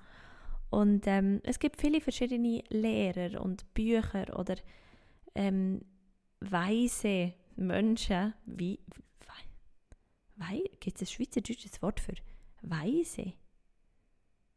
[0.70, 4.57] Und ähm, es gibt viele verschiedene Lehrer und Bücher oder
[5.34, 5.84] ähm,
[6.40, 8.78] weise Menschen, wie,
[10.36, 12.14] Wei Gibt es ein schweizerdeutsches Wort für
[12.62, 13.34] weise?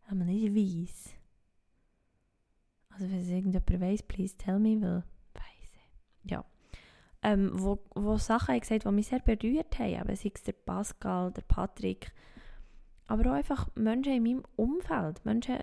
[0.08, 1.14] Aber nicht weiss.
[2.90, 5.80] Also wenn es irgendjemand weiss, please tell me, weil weise.
[6.24, 6.46] Ja.
[7.22, 11.32] Ähm, wo, wo Sachen gesagt die mich sehr berührt haben, aber sei es der Pascal,
[11.32, 12.12] der Patrick,
[13.06, 15.58] aber auch einfach Menschen in meinem Umfeld, Menschen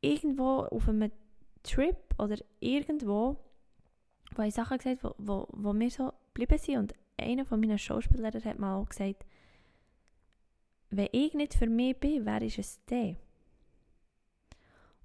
[0.00, 1.10] irgendwo auf einem
[1.68, 3.36] Trip oder irgendwo,
[4.34, 7.78] wo ich Sachen gesagt wo, wo, wo mir so geblieben sind und einer von meinen
[7.78, 9.24] Schauspielern hat mal auch gesagt,
[10.90, 13.16] wenn ich nicht für mich bin, wer ist es denn?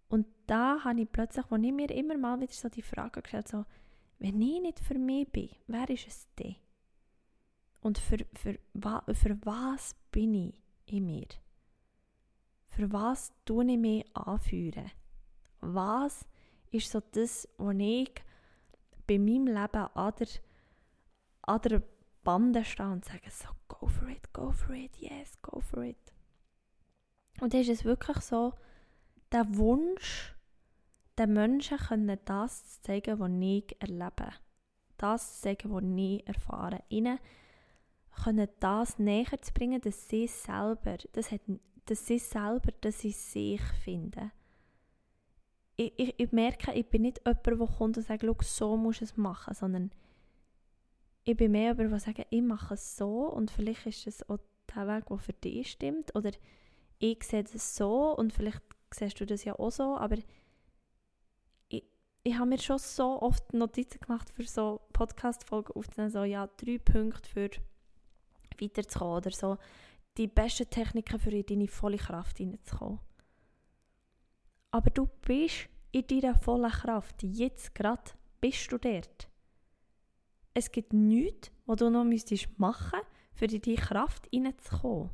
[0.07, 3.47] Und da habe ich plötzlich, wo ich mir immer mal wieder so die Frage gestellt
[3.47, 3.65] so,
[4.19, 6.55] wenn ich nicht für mich bin, wer ist es denn?
[7.81, 8.57] Und für, für,
[9.13, 10.53] für was bin ich
[10.85, 11.27] in mir?
[12.67, 14.91] Für was tue ich mich anführen?
[15.59, 16.25] Was
[16.73, 18.11] ist so das, was ich
[19.07, 20.27] bei meinem Leben an der,
[21.43, 21.83] an der
[22.23, 25.97] Bande stehen und sagen so, go for it, go for it, yes, go for it.
[27.41, 28.53] Und dann ist es wirklich so,
[29.31, 30.35] der Wunsch,
[31.17, 34.31] den Menschen können das zeigen, was ich erlebe.
[34.97, 36.83] Das zeigen, was ich erfahre.
[36.89, 37.19] Ihnen
[38.23, 41.41] können das näher zu bringen, dass sie selber, das hat,
[41.85, 44.31] dass sie selber, dass sie sich finden.
[45.83, 49.05] Ich, ich, ich merke, ich bin nicht jemand, der kommt und sagt, so musst du
[49.05, 49.91] es machen, sondern
[51.25, 54.39] ich bin mehr über, die sagen, ich mache es so und vielleicht ist es auch
[54.73, 56.15] der Weg, der für dich stimmt.
[56.15, 56.31] Oder
[56.99, 58.61] ich sehe das so und vielleicht
[58.93, 60.17] siehst du das ja auch so, aber
[61.69, 61.83] ich,
[62.23, 66.77] ich habe mir schon so oft Notizen gemacht für so Podcast-Folgen aufzunehmen, so ja, drei
[66.77, 67.49] Punkte für
[68.59, 69.57] weiterzukommen oder so
[70.17, 72.99] die besten Techniken für in deine volle Kraft hineinzukommen.
[74.71, 77.23] Aber du bist in deiner vollen Kraft.
[77.23, 79.29] Jetzt gerade bist du dort
[80.53, 82.99] es gibt nichts, was du noch müsstest machen
[83.33, 85.09] für in die Kraft hineinzukommen.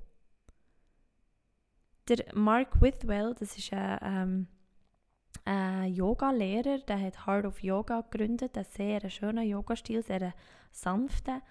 [2.07, 4.47] Der Mark Withwell, das ist ein, ähm,
[5.45, 10.33] ein Yoga-Lehrer, der hat Heart of Yoga gegründet, einen sehr schönen Yoga-Stil, sehr
[10.71, 11.41] sanften.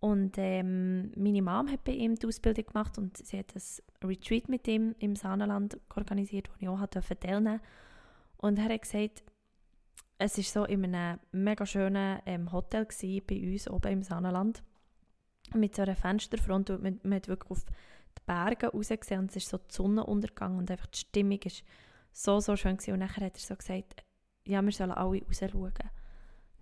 [0.00, 4.48] Und ähm, meine Mom hat bei ihm die Ausbildung gemacht und sie hat ein Retreat
[4.48, 7.81] mit ihm im Saarland organisiert, wo ich auch teilnehmen durfte.
[8.42, 9.22] Und er hat gesagt,
[10.18, 12.86] es war so in einem mega schönen ähm, Hotel
[13.26, 14.64] bei uns oben im Saarland.
[15.54, 19.36] Mit so einer Fensterfront und man, man hat wirklich auf die Berge rausgesehen und es
[19.36, 21.62] ist so die Sonnenuntergang und einfach die Stimmung ist
[22.12, 22.94] so, so schön gewesen.
[22.94, 24.04] Und nachher hat er so gesagt,
[24.44, 25.72] ja, wir sollen alle raus schauen.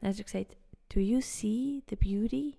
[0.01, 0.59] Dann hat er gesagt,
[0.95, 2.59] do you see the beauty?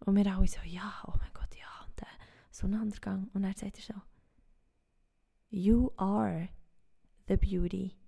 [0.00, 1.66] Und wir alle so, ja, oh mein Gott, ja.
[1.84, 2.08] Und der
[2.52, 3.28] Sonnenuntergang.
[3.34, 4.00] Und dann sagt er so,
[5.50, 6.48] you are
[7.26, 8.03] the beauty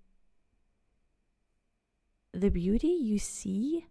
[2.36, 3.86] the beauty you see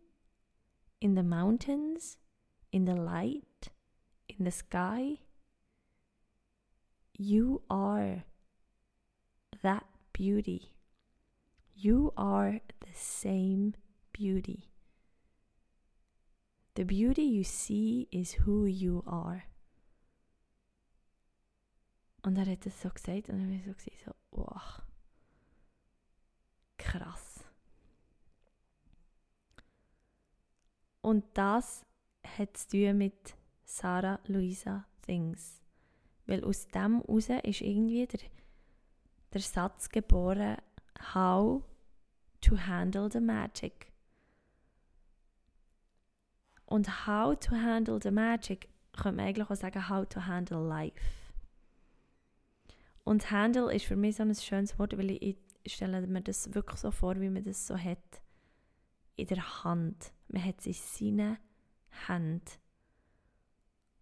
[1.01, 2.17] in the mountains,
[2.71, 3.69] in the light,
[4.29, 5.17] in the sky,
[7.17, 8.23] you are
[9.63, 10.73] that beauty.
[11.73, 13.73] You are the same
[14.13, 14.69] beauty.
[16.75, 19.45] The beauty you see is who you are.
[22.23, 24.81] Und er das so gesagt und dann war ich so, so wow,
[26.77, 27.34] krass.
[31.05, 31.85] Und das
[32.25, 35.61] hat zu tun mit Sarah Luisa Things.
[36.25, 38.21] Weil aus dem heraus ist irgendwie der,
[39.31, 40.57] der Satz geboren,
[41.13, 41.63] How
[42.41, 43.91] to handle the magic.
[46.65, 51.05] Und How to handle the magic könnte man eigentlich auch sagen, How to handle life.
[53.03, 56.55] Und Handle ist für mich so ein schönes Wort, weil ich, ich stelle mir das
[56.55, 58.23] wirklich so vor, wie man das so hat
[59.15, 60.14] in der Hand.
[60.27, 60.73] Man hat es in
[61.17, 61.37] seinen
[62.07, 62.51] Händen.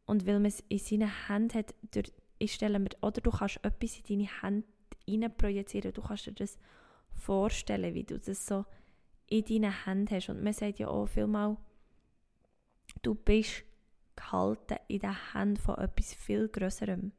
[0.06, 3.64] Und weil man es in seinen Händen hat, durch, ich stelle mir, oder du kannst
[3.64, 4.68] etwas in deine Hände
[5.06, 6.58] hinein projizieren, du kannst dir das
[7.14, 8.66] vorstellen, wie du das so
[9.28, 10.30] in deinen Händen hast.
[10.30, 11.58] Und man sagt ja auch vielmal,
[13.02, 13.64] du bist
[14.16, 17.12] gehalten in den Händen von etwas viel Größerem.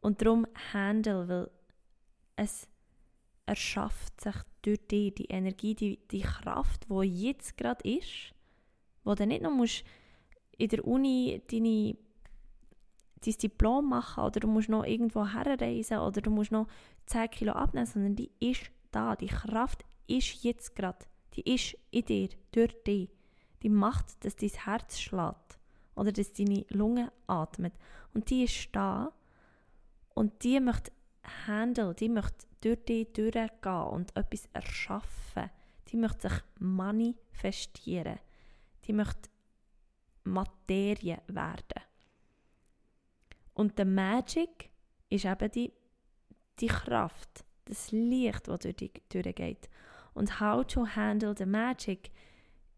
[0.00, 1.50] Und darum Handle, weil
[2.36, 2.68] es
[3.46, 4.34] erschafft sich
[4.66, 8.34] durch dich die Energie, die, die Kraft, die jetzt gerade ist,
[9.04, 9.52] wo du nicht noch
[10.58, 11.96] in der Uni deine,
[13.24, 16.66] dein Diplom machen oder du musst noch irgendwo herreisen oder du musst noch
[17.06, 22.04] 10 Kilo abnehmen, sondern die ist da, die Kraft ist jetzt gerade, die ist in
[22.04, 23.10] dir, durch dich.
[23.62, 25.58] Die macht, dass dein Herz schlägt
[25.94, 27.72] oder dass deine Lunge atmet.
[28.14, 29.12] Und die ist da
[30.14, 30.92] und die möchte
[31.46, 35.50] handeln, die möchte durch dich durchgehen und etwas erschaffen.
[35.88, 38.18] Die möchte sich manifestieren.
[38.84, 39.30] Die möchte
[40.24, 41.82] Materie werden.
[43.54, 44.70] Und der Magic
[45.08, 45.72] ist eben die,
[46.60, 49.68] die Kraft, das Licht, das durch dich durchgeht.
[50.14, 52.10] Und How to Handle the Magic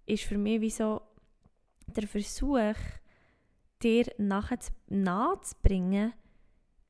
[0.06, 1.02] ist für mich wie so
[1.86, 2.74] der Versuch,
[3.82, 4.58] dir nachher
[4.88, 6.12] nahezubringen,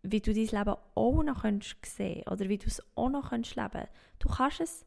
[0.02, 3.44] wie du dein Leben auch noch sehen kannst oder wie du es auch noch leben
[3.54, 3.92] kannst.
[4.18, 4.86] Du kannst es,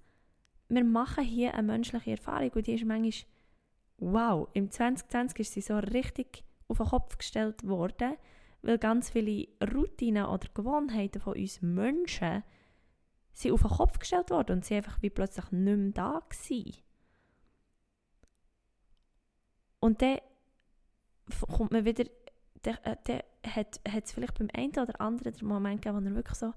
[0.70, 3.32] wir machen hier eine menschliche Erfahrung und die ist manchmal,
[3.98, 8.16] wow, im 2020 ist sie so richtig auf den Kopf gestellt worden,
[8.62, 12.44] weil ganz viele Routinen oder Gewohnheiten von uns Menschen
[13.34, 16.78] sind auf den Kopf gestellt worden und sie einfach wie plötzlich nicht mehr da gewesen.
[19.80, 20.20] Und dann
[21.48, 22.06] kommt man wieder
[22.64, 26.16] dann, äh, dann hat es vielleicht beim einen oder anderen den Moment gegeben, wo er
[26.16, 26.54] wirklich so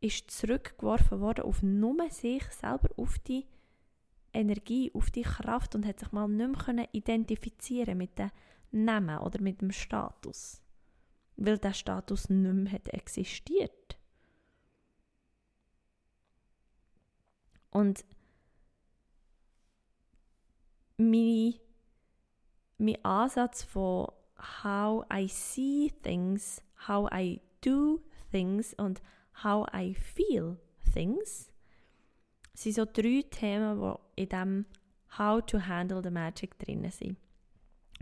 [0.00, 3.46] ist zurückgeworfen worden auf nur sich selber, auf die
[4.32, 8.30] Energie, auf die Kraft und hat sich mal nicht mehr können identifizieren mit dem
[8.70, 10.62] Namen oder mit dem Status.
[11.36, 13.98] Weil der Status nicht mehr hat existiert.
[17.70, 18.04] Und
[20.96, 21.54] mein,
[22.78, 24.08] mein Ansatz von
[24.62, 29.00] how I see things, how I do things und
[29.44, 30.58] how I feel
[30.92, 31.50] things.
[32.52, 34.66] Das sind so drei Themen, die in dem
[35.16, 37.16] How to Handle the Magic drin sind.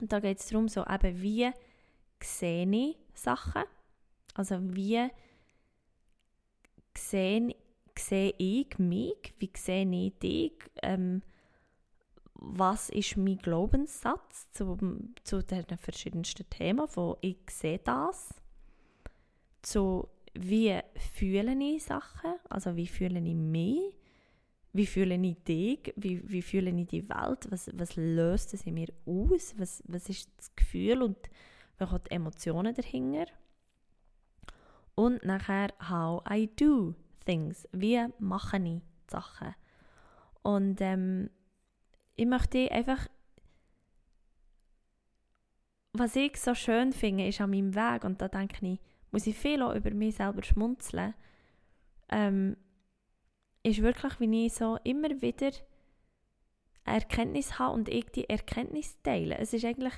[0.01, 1.51] Und da geht es darum, so eben, wie
[2.23, 3.65] sehe ich Sachen?
[4.35, 5.09] Also wie
[6.97, 7.55] sehe,
[7.99, 9.35] sehe ich mich?
[9.39, 10.53] Wie sehe ich dich?
[10.83, 11.23] Ähm,
[12.41, 14.77] was ist mein Glaubenssatz zu,
[15.25, 18.35] zu den verschiedensten Themen, wo ich sehe das,
[19.63, 20.79] zu wie
[21.15, 23.97] fühle ich Sachen, also wie fühle ich mich,
[24.73, 28.75] wie fühle ich dich, wie, wie fühle ich die Welt, was, was löst es in
[28.75, 31.17] mir aus, was, was ist das Gefühl und
[31.79, 33.27] welche Emotionen dahinter.
[34.95, 36.95] Und nachher, how I do
[37.25, 39.55] things, wie mache ich Sachen.
[40.43, 41.31] Und ähm,
[42.17, 43.07] ich möchte einfach,
[45.93, 48.81] was ich so schön finde, ist an meinem Weg, und da denke ich,
[49.11, 51.15] muss ich viel auch über mich selber schmunzeln,
[52.09, 52.57] ähm,
[53.63, 55.51] ist wirklich, wie ich so immer wieder
[56.85, 59.39] eine Erkenntnis habe und ich die Erkenntnis teile.
[59.39, 59.95] Es ist eigentlich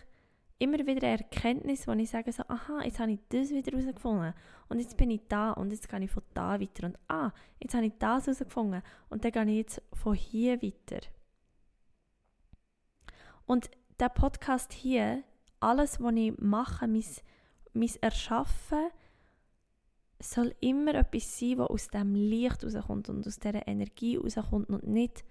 [0.59, 4.34] immer wieder eine Erkenntnis, wo ich sage so, aha, jetzt habe ich das wieder herausgefunden
[4.68, 7.30] und jetzt bin ich da und jetzt gehe ich von da weiter und ah,
[7.61, 11.01] jetzt habe ich das herausgefunden und dann gehe ich jetzt von hier weiter.
[13.49, 15.24] Und der Podcast hier,
[15.59, 17.05] alles, was ich mache, mein,
[17.72, 18.90] mein Erschaffen,
[20.20, 24.86] soll immer etwas sein, was aus dem Licht rauskommt und aus dieser Energie rauskommt und
[24.86, 25.24] nicht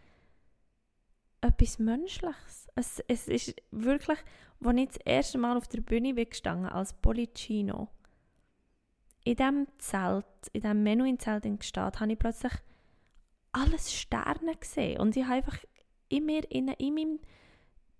[1.41, 2.67] etwas Menschliches.
[2.73, 4.17] Es, es ist wirklich,
[4.63, 6.27] als ich das erste Mal auf der Bühne bin
[6.65, 7.87] als Policino,
[9.25, 12.53] in diesem Zelt, in diesem Menuhin-Zelt in Gstaad, habe ich plötzlich
[13.51, 15.59] alles Sterne gesehen und ich habe einfach
[16.09, 17.19] in mir, in, in meinem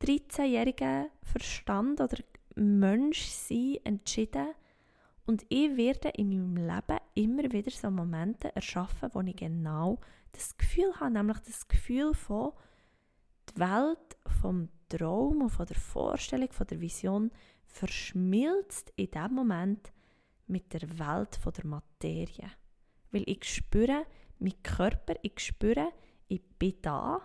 [0.02, 2.18] 13-jährigen Verstand oder
[2.56, 4.48] Menschsein entschieden
[5.28, 10.00] und ich werde in meinem Leben immer wieder so Momente erschaffen, wo ich genau
[10.32, 12.54] das Gefühl habe, nämlich das Gefühl von
[13.50, 17.32] die Welt vom Traum und von der Vorstellung, von der Vision
[17.66, 19.92] verschmilzt in dem Moment
[20.48, 22.50] mit der Welt von der Materie.
[23.12, 24.06] Weil ich spüre,
[24.40, 25.92] mein Körper, ich spüre,
[26.30, 27.22] ich bin da,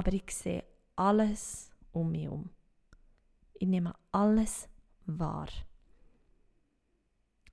[0.00, 0.64] aber ich sehe
[0.96, 2.48] alles um mich herum.
[3.58, 4.66] Ich nehme alles
[5.04, 5.48] wahr.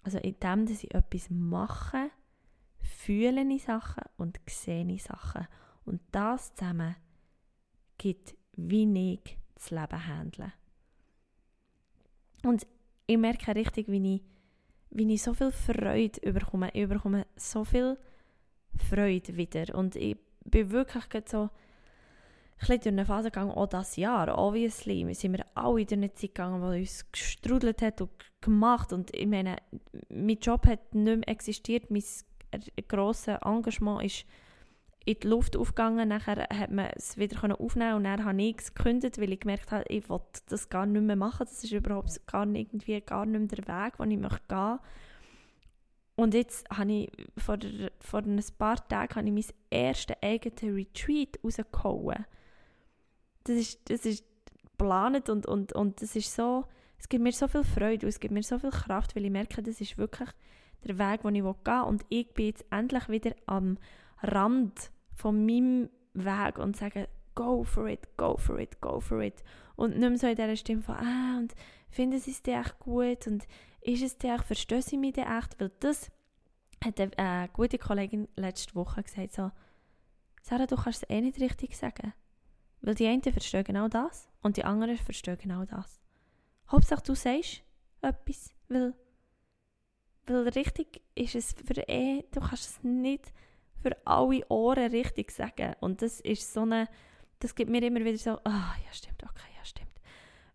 [0.03, 2.09] Also in dem, dass ich etwas mache,
[2.79, 5.45] fühle ich Sachen und sehe ich Sachen.
[5.83, 6.95] Und das zusammen
[7.97, 10.53] gibt, ich das Leben handle.
[12.45, 12.65] Und
[13.07, 14.21] ich merke richtig, wie ich,
[14.91, 16.69] wie ich so viel Freude überkomme.
[16.73, 17.97] Ich überkomme so viel
[18.89, 19.75] Freude wieder.
[19.75, 21.49] Und ich bin wirklich so
[22.61, 25.05] ein durch eine Phase gegangen, auch dieses Jahr, obviously.
[25.05, 28.09] Wir sind wir alle durch eine Zeit gegangen, die uns gestrudelt hat und
[28.41, 28.93] gemacht.
[28.93, 29.57] Und ich meine,
[30.09, 32.03] mein Job hat nicht mehr existiert, mein
[32.87, 34.25] grosses Engagement ist
[35.05, 36.09] in die Luft aufgegangen.
[36.09, 39.71] Nachher hat man es wieder aufnehmen und dann habe ich es gekündigt, weil ich gemerkt
[39.71, 41.45] habe, ich wollte das gar nicht mehr machen.
[41.47, 44.79] Das ist überhaupt gar nicht, irgendwie gar nicht mehr der Weg, den ich möchte gehen
[46.15, 47.57] Und jetzt habe ich, vor,
[47.99, 52.25] vor ein paar Tagen habe ich mein erstes eigenes Retreat rausgehauen
[53.47, 54.23] das ist, das ist
[54.63, 56.65] geplant und, und, und das ist so,
[56.99, 59.31] es gibt mir so viel Freude und es gibt mir so viel Kraft, weil ich
[59.31, 60.29] merke, das ist wirklich
[60.83, 61.81] der Weg, den ich gehen will.
[61.87, 63.77] Und ich bin jetzt endlich wieder am
[64.21, 69.43] Rand von meinem Weg und sage, go for it, go for it, go for it.
[69.75, 71.53] Und nicht mehr so in dieser Stimme von, ah, und
[71.89, 73.47] finden sie es dir echt gut und
[73.81, 75.59] ist es dir echt, verstehen sie mich dir echt?
[75.59, 76.09] Weil das
[76.83, 79.51] hat eine äh, gute Kollegin letzte Woche gesagt, so,
[80.41, 82.13] Sarah, du kannst es eh nicht richtig sagen.
[82.81, 85.99] Weil die einen verstehen genau das und die anderen verstehen genau das.
[86.71, 87.63] Hauptsache du sagst
[88.01, 88.93] etwas, weil,
[90.25, 93.33] weil richtig ist es für eh, du kannst es nicht
[93.81, 95.75] für alle Ohren richtig sagen.
[95.79, 96.87] Und das ist so eine,
[97.39, 99.87] das gibt mir immer wieder so, ah, ja stimmt, okay, ja stimmt.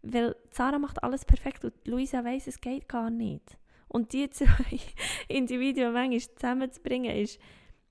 [0.02, 3.58] Weil Sarah macht alles perfekt und Luisa weiß, es geht gar nicht.
[3.88, 4.80] Und die zwei
[5.28, 7.38] Individuen manchmal zusammenzubringen, ist,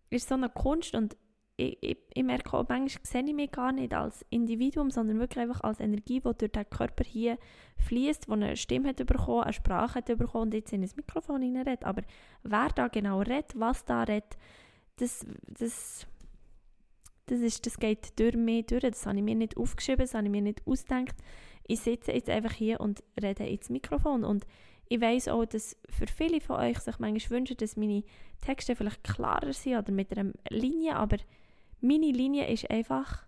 [0.09, 1.15] ist so eine Kunst und
[1.61, 5.43] ich, ich, ich merke auch, manchmal sehe ich mich gar nicht als Individuum, sondern wirklich
[5.43, 7.37] einfach als Energie, die durch den Körper hier
[7.77, 11.41] fließt, die eine Stimme hat bekommen, eine Sprache hat bekommen und jetzt in ein Mikrofon
[11.55, 11.83] redet.
[11.83, 12.01] Aber
[12.43, 14.37] wer da genau redet, was da redet,
[14.97, 16.07] das, das,
[17.27, 18.81] das, ist, das geht durch mich durch.
[18.81, 21.15] Das habe ich mir nicht aufgeschrieben, das habe ich mir nicht ausgedacht.
[21.67, 24.45] Ich sitze jetzt einfach hier und rede ins Mikrofon und
[24.89, 28.03] ich weiß auch, dass für viele von euch sich manchmal wünschen, dass meine
[28.41, 31.17] Texte vielleicht klarer sind oder mit einer Linie, aber
[31.81, 33.25] meine Linie ist einfach,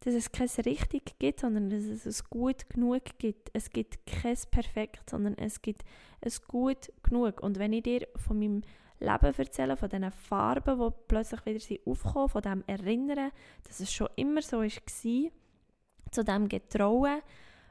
[0.00, 3.50] dass es kein richtig gibt, sondern dass es es gut genug gibt.
[3.52, 5.84] Es gibt kein perfekt, sondern es gibt
[6.20, 7.42] es gut genug.
[7.42, 8.62] Und wenn ich dir von meinem
[9.00, 13.30] Leben erzähle, von diesen Farben, die plötzlich wieder aufkommen, von dem Erinnern,
[13.64, 15.30] dass es schon immer so war,
[16.10, 17.20] zu dem Getrauen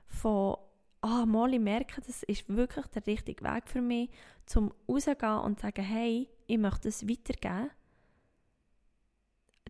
[0.08, 0.58] von
[1.02, 4.10] ah, mal ich merke, das ist wirklich der richtige Weg für mich,
[4.46, 7.70] zum rauszugehen und zu sagen, hey, ich möchte es weitergeben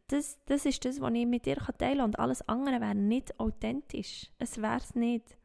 [0.07, 2.05] das, das ist das, was ich mit dir teilen kann.
[2.05, 4.31] Und alles andere wäre nicht authentisch.
[4.37, 5.37] Es wäre es nicht.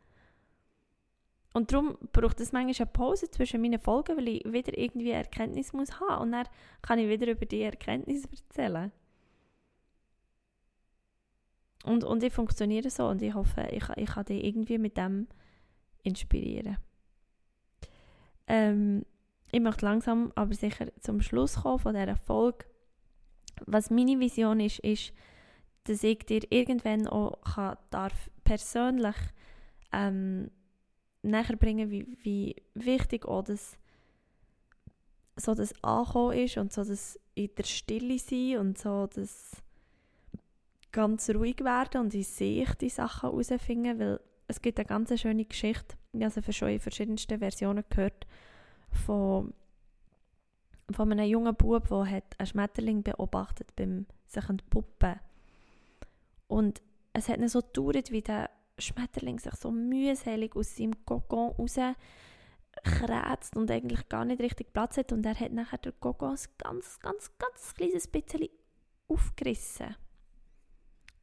[1.53, 5.73] Und darum braucht es manchmal eine Pause zwischen meinen Folgen, weil ich wieder irgendwie Erkenntnis
[5.73, 6.23] muss haben.
[6.23, 6.47] Und dann
[6.83, 8.93] kann ich wieder über die Erkenntnis erzählen.
[11.85, 15.27] Und, und ich funktioniere so und ich hoffe, ich, ich kann dich irgendwie mit dem
[16.03, 16.77] inspirieren.
[18.47, 19.07] Ähm,
[19.51, 22.67] ich möchte langsam aber sicher zum Schluss kommen von dieser Folge
[23.67, 25.13] was meine Vision ist, ist,
[25.85, 29.17] dass ich dir irgendwann auch kann, darf persönlich
[29.93, 30.51] ähm,
[31.23, 33.77] näher bringen, wie, wie wichtig auch das,
[35.37, 39.63] so das Ankommen ist und so das in der Stille sein und so das
[40.93, 45.45] ganz ruhig werden und in sich die Sachen herausfinden, weil es gibt eine ganz schöne
[45.45, 48.27] Geschichte, ich habe sie schon in verschiedensten Versionen gehört,
[49.07, 49.55] von
[50.93, 55.21] von einem jungen Bub, der einen Schmetterling beobachtet beim sich entpuppen.
[56.49, 56.83] Und
[57.13, 63.57] es hat nicht so gedauert, wie der Schmetterling sich so mühselig aus seinem Kokon rauskrätzt
[63.57, 65.13] und eigentlich gar nicht richtig Platz hat.
[65.13, 68.49] Und er hat nachher den Kokon ein ganz, ganz, ganz kleines bisschen
[69.09, 69.97] aufgerissen.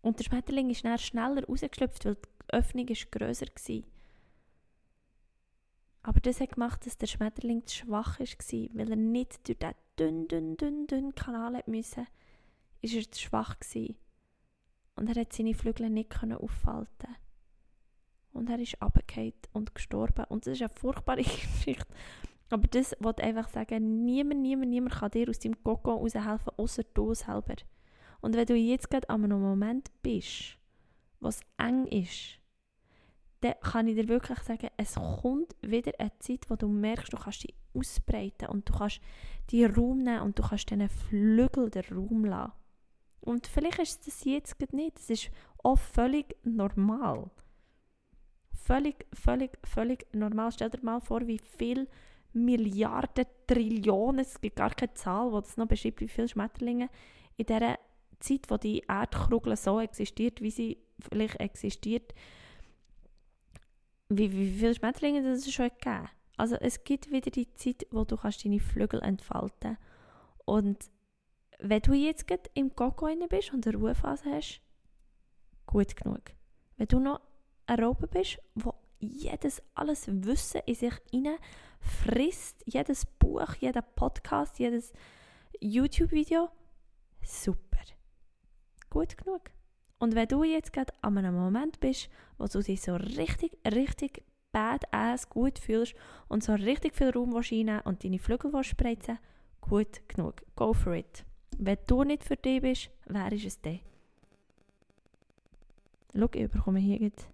[0.02, 3.97] Und der Schmetterling ist schneller rausgeschlüpft, weil die Öffnung ist grösser war.
[6.08, 9.76] Aber das hat gemacht, dass der Schmetterling zu schwach war, weil er nicht durch diesen
[10.00, 12.08] dünn, dünn, dünn, dünn Kanal musste,
[12.82, 13.98] ist er zu schwach gewesen.
[14.96, 17.14] und er hat seine Flügel nicht können aufhalten
[18.32, 21.86] und er ist abgefallen und gestorben und das ist eine furchtbare Geschichte.
[22.52, 26.84] Aber das wollte einfach sagen, niemand, niemand, niemand kann dir aus deinem Koko raushelfen, außer
[26.94, 27.56] du selber.
[28.22, 30.58] Und wenn du jetzt gerade an einem Moment bist,
[31.20, 32.40] was eng ist,
[33.42, 37.18] dann kann ich dir wirklich sagen, es kommt wieder eine Zeit, wo du merkst, du
[37.18, 39.00] kannst dich ausbreiten und du kannst
[39.52, 42.54] die Raum nehmen und du kannst diesen Flügel den Raum lassen.
[43.22, 44.98] Und vielleicht ist das jetzt nicht.
[44.98, 45.30] Das ist
[45.64, 47.30] auch völlig normal.
[48.54, 50.52] Völlig, völlig, völlig normal.
[50.52, 51.88] Stell dir mal vor, wie viele
[52.34, 56.90] Milliarden, Trillionen, es gibt gar keine Zahl, die das noch beschreibt, wie viele Schmetterlinge
[57.36, 57.80] in dieser
[58.20, 62.14] Zeit, wo die Erdkugel so existiert, wie sie vielleicht existiert,
[64.10, 68.06] wie, wie viele Schmetterlinge das es schon gegeben Also es gibt wieder die Zeit, wo
[68.06, 69.78] du kannst deine Flügel entfalten
[70.46, 70.90] Und
[71.60, 74.62] wenn du jetzt gerade im Koko bist und eine Ruhephase hast,
[75.66, 76.22] gut genug.
[76.78, 77.22] Wenn du noch
[77.66, 81.38] ein Raupe bist, wo jedes, alles Wissen in sich hinein
[81.80, 84.94] frisst, jedes Buch, jeder Podcast, jedes
[85.60, 86.50] YouTube-Video,
[87.22, 87.68] super.
[88.90, 89.57] Gut genug.
[90.00, 94.24] Und wenn du jetzt gerade an einem Moment bist, wo du dich so richtig, richtig
[94.52, 95.96] badass gut fühlst
[96.28, 99.20] und so richtig viel Raum reinnehmen und deine Flügel spreizen
[99.62, 100.44] gut genug.
[100.56, 101.26] Go for it.
[101.58, 103.80] Wenn du nicht für dich bist, wer ist es denn?
[106.16, 107.28] Schau, ich bekomme hier jetzt.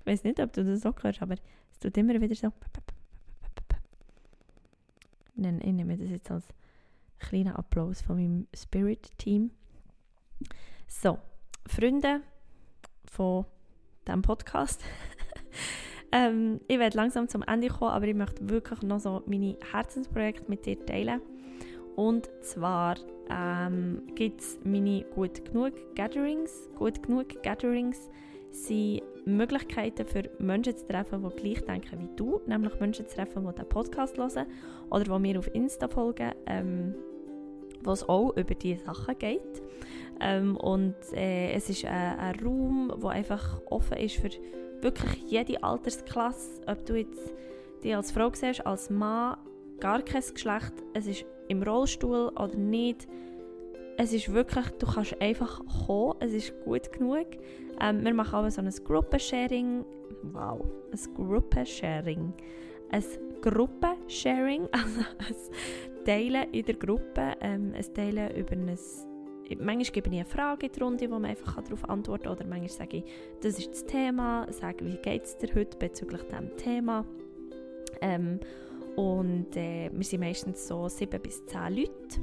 [0.00, 1.34] Ich weiß nicht, ob du das auch hörst, aber
[1.72, 2.52] es tut immer wieder so.
[5.36, 6.44] Ich nehme das jetzt als
[7.18, 9.50] kleinen Applaus von meinem Spirit-Team.
[10.86, 11.18] So,
[11.66, 12.20] Freunde
[13.10, 13.44] von
[14.06, 14.82] diesem Podcast.
[16.12, 20.44] ähm, ich werde langsam zum Ende kommen, aber ich möchte wirklich noch so meine Herzensprojekte
[20.48, 21.20] mit dir teilen.
[21.96, 22.96] Und zwar
[23.28, 26.68] ähm, gibt es meine Gut Genug Gatherings.
[26.76, 28.08] Gut Genug Gatherings
[28.50, 33.46] sind Möglichkeiten für Menschen zu treffen, die gleich denken wie du, nämlich Menschen zu treffen,
[33.46, 34.46] die den Podcast hören
[34.90, 36.94] oder die mir auf Insta folgen, ähm,
[37.82, 39.62] wo es auch über diese Sachen geht.
[40.20, 44.30] Ähm, und äh, es ist ein, ein Raum, der einfach offen ist für
[44.82, 47.32] wirklich jede Altersklasse, ob du jetzt
[47.82, 49.36] dich als Frau siehst, als Mann,
[49.78, 53.08] gar kein Geschlecht, es ist im Rollstuhl oder nicht.
[53.96, 57.26] Es ist wirklich, du kannst einfach kommen, es ist gut genug.
[57.80, 59.84] Ähm, wir machen auch so ein Gruppensharing.
[60.22, 62.32] Wow, ein Gruppensharing.
[62.90, 63.04] Ein
[63.40, 68.78] Gruppensharing, also ein Teilen in der Gruppe, ähm, ein Teilen über ein
[69.58, 72.32] manchmal gebe ich eine Frage in die Runde, wo man einfach darauf antworten kann.
[72.32, 73.04] Oder manchmal sage ich,
[73.40, 77.04] das ist das Thema, sage, wie geht es dir heute bezüglich diesem Thema.
[78.00, 78.40] Ähm,
[78.96, 82.20] und äh, wir sind meistens so sieben bis zehn Leute.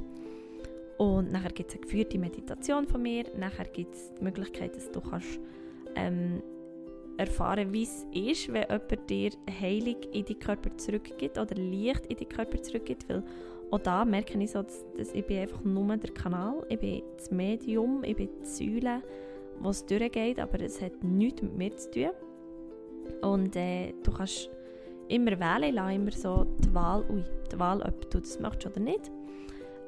[0.98, 3.24] Und nachher gibt es eine geführte Meditation von mir.
[3.36, 5.38] Nachher gibt es die Möglichkeit, dass du kannst,
[5.94, 6.42] ähm,
[7.16, 12.16] erfahren wie es ist, wenn jemand dir Heilung in deinen Körper zurückgibt oder Licht in
[12.16, 13.08] deinen Körper zurückgibt.
[13.08, 13.22] Weil
[13.70, 17.02] auch da merke ich so, dass, dass ich bin einfach nur der Kanal, ich bin
[17.16, 19.02] das Medium, ich bin die Säule,
[19.60, 22.10] wo es durchgeht, aber es hat nichts mit mir zu tun.
[23.22, 24.50] Und äh, du kannst
[25.08, 28.80] immer wählen, lasse immer so die Wahl, ui, die Wahl, ob du das möchtest oder
[28.84, 29.10] nicht.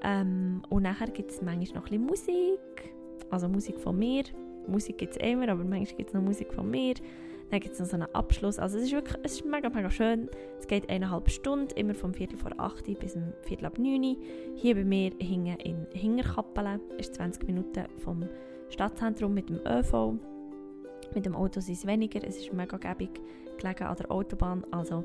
[0.03, 2.95] Ähm, und nachher gibt es manchmal noch ein bisschen Musik,
[3.31, 4.25] also Musik von mir.
[4.67, 6.95] Musik gibt es immer, aber manchmal gibt es noch Musik von mir.
[7.51, 8.59] Dann gibt es noch so einen Abschluss.
[8.59, 10.31] Also es ist wirklich es ist mega, mega schön.
[10.59, 14.17] Es geht eineinhalb Stunden, immer vom Viertel vor 8 bis um Viertel ab 9
[14.55, 16.81] Hier bei mir hingen in Hingerkappelen.
[16.99, 18.25] ist 20 Minuten vom
[18.69, 20.15] Stadtzentrum mit dem ÖV.
[21.15, 22.23] Mit dem Auto sind es weniger.
[22.25, 23.21] Es ist mega gäbig
[23.59, 24.65] gelegen an der Autobahn.
[24.71, 25.05] Also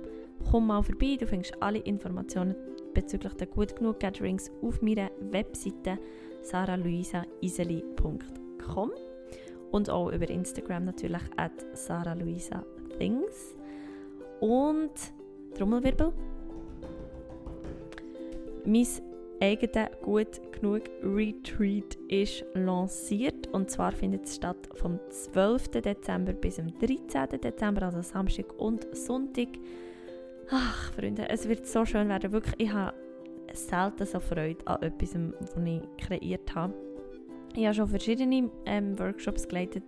[0.51, 1.17] komm mal vorbei.
[1.19, 2.55] Du findest alle Informationen
[2.93, 5.97] bezüglich der gut genug Gatherings auf meiner Webseite
[6.43, 8.91] saraluisaiseli.com
[9.71, 13.55] und auch über Instagram natürlich at saraluisa.things.
[14.39, 14.91] Und
[15.55, 16.11] Trommelwirbel.
[18.65, 18.87] Mein
[19.41, 25.69] eigenes gut genug Retreat ist lanciert und zwar findet es statt vom 12.
[25.81, 27.39] Dezember bis zum 13.
[27.41, 29.49] Dezember, also Samstag und Sonntag.
[30.49, 32.31] Ach, Freunde, es wird so schön werden.
[32.31, 32.95] Wirklich, ich habe
[33.53, 36.73] selten so Freude an etwas, was ich kreiert habe.
[37.57, 39.83] Ich habe schon verschiedene ähm, Workshops geleitet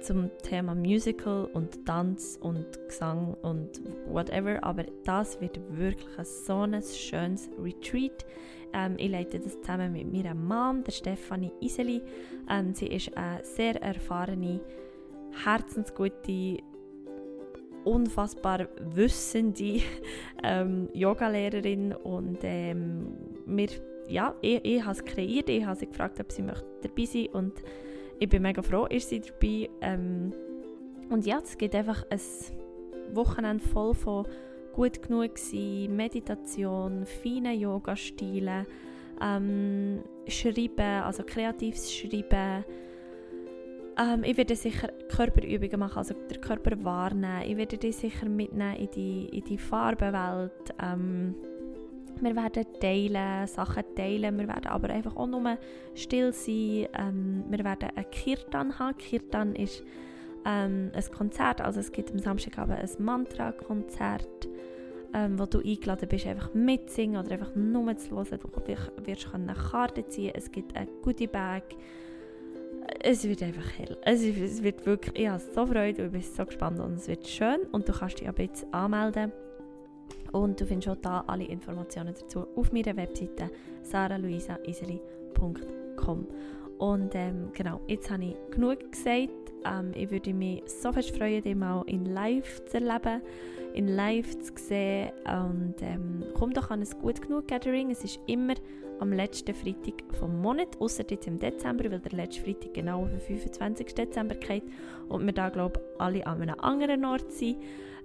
[0.00, 6.60] zum Thema Musical und Tanz und Gesang und whatever, aber das wird wirklich ein so
[6.60, 8.24] ein schönes Retreat.
[8.72, 12.02] Ähm, ich leite das zusammen mit meiner Mom, der Stefanie Iseli.
[12.48, 14.60] Ähm, sie ist eine sehr erfahrene,
[15.44, 16.58] herzensgute,
[17.82, 19.80] unfassbar wissende
[20.44, 23.08] ähm, Yogalehrerin und ähm,
[23.44, 23.68] wir
[24.08, 27.26] ja, ich, ich habe es kreiert, ich habe sie gefragt, ob sie möchte dabei sein
[27.32, 27.62] und
[28.18, 29.68] ich bin mega froh, ist sie dabei.
[29.80, 30.32] Ähm,
[31.10, 32.20] und ja, es gibt einfach ein
[33.14, 34.26] Wochenende voll von
[34.72, 38.66] gut genug sein, Meditation, feine Yoga-Stile,
[39.22, 42.64] ähm, Schreiben, also kreatives Schreiben.
[43.98, 47.42] Ähm, ich werde sicher Körperübungen machen, also den Körper wahrnehmen.
[47.46, 50.74] Ich werde dich sicher mitnehmen in die, in die Farbenwelt.
[50.82, 51.34] Ähm,
[52.20, 55.58] wir werden teilen, Sachen teilen, wir werden aber einfach auch nur
[55.94, 56.88] still sein.
[56.94, 58.96] Ähm, wir werden ein Kirtan haben.
[58.96, 59.82] Kirtan ist
[60.44, 64.48] ähm, ein Konzert, also es gibt am Samstagabend ein Mantra-Konzert,
[65.12, 68.38] ähm, wo du eingeladen bist, einfach mitsingen oder einfach nur zu hören.
[68.40, 71.64] Du wirst eine Karte ziehen, es gibt ein Goodie-Bag.
[73.02, 73.98] Es wird einfach hell.
[74.02, 77.26] Es, wird wirklich, ich habe so Freude und ich bin so gespannt und es wird
[77.26, 79.32] schön und du kannst dich aber jetzt anmelden
[80.32, 83.50] und du findest auch da alle Informationen dazu auf meiner Webseite
[83.82, 86.26] saraluisaiseli.com.
[86.78, 89.30] Und ähm, genau, jetzt habe ich genug gesagt.
[89.64, 93.22] Ähm, ich würde mich so fest freuen, dich mal in live zu erleben,
[93.74, 95.10] in live zu sehen.
[95.24, 97.90] Und ähm, komm doch an ein gut genug Gathering.
[97.90, 98.54] Es ist immer
[99.00, 103.10] am letzten Freitag vom Monat, außer jetzt im Dezember, weil der letzte Freitag genau auf
[103.10, 103.94] den 25.
[103.94, 104.64] Dezember geht
[105.08, 107.58] und wir da glaube ich alle an einem anderen Ort sind.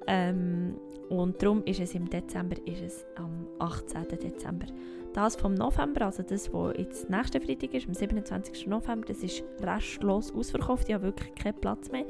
[0.07, 0.75] Ähm,
[1.09, 4.07] und darum ist es im Dezember, ist es am 18.
[4.07, 4.67] Dezember.
[5.13, 8.67] Das vom November, also das, was jetzt nächste Freitag ist, am 27.
[8.67, 12.05] November, das ist restlos ausverkauft, ich habe wirklich keinen Platz mehr.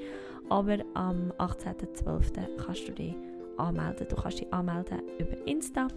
[0.50, 2.58] Aber am 18.12.
[2.58, 3.16] kannst du dich
[3.58, 4.08] anmelden.
[4.08, 5.88] Du kannst dich anmelden über Insta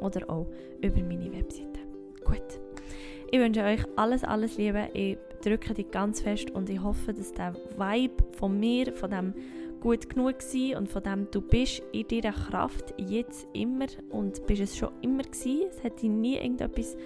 [0.00, 0.46] oder auch
[0.80, 1.89] über meine Webseite.
[2.24, 2.60] Gut.
[3.30, 4.88] Ich wünsche euch alles, alles Liebe.
[4.92, 9.34] Ich drücke dich ganz fest und ich hoffe, dass der Vibe von mir, von dem
[9.80, 14.62] gut genug sein und von dem du bist in deiner Kraft jetzt immer und bist
[14.62, 15.68] es schon immer gewesen.
[15.70, 16.96] Es hat dich nie irgendetwas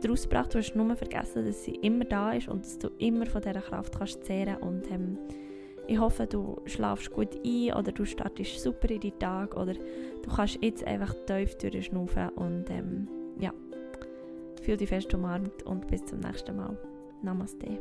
[0.00, 0.54] daraus gebracht.
[0.54, 3.60] Du hast nur vergessen, dass sie immer da ist und dass du immer von dieser
[3.60, 5.18] Kraft kannst zehren und ähm,
[5.86, 10.30] ich hoffe, du schlafst gut ein oder du startest super in deinen Tag oder du
[10.34, 13.08] kannst jetzt einfach tief durchschnaufen und ähm,
[13.38, 13.52] ja,
[14.64, 16.76] fühl dich fest umarmt und bis zum nächsten Mal.
[17.22, 17.78] Namaste.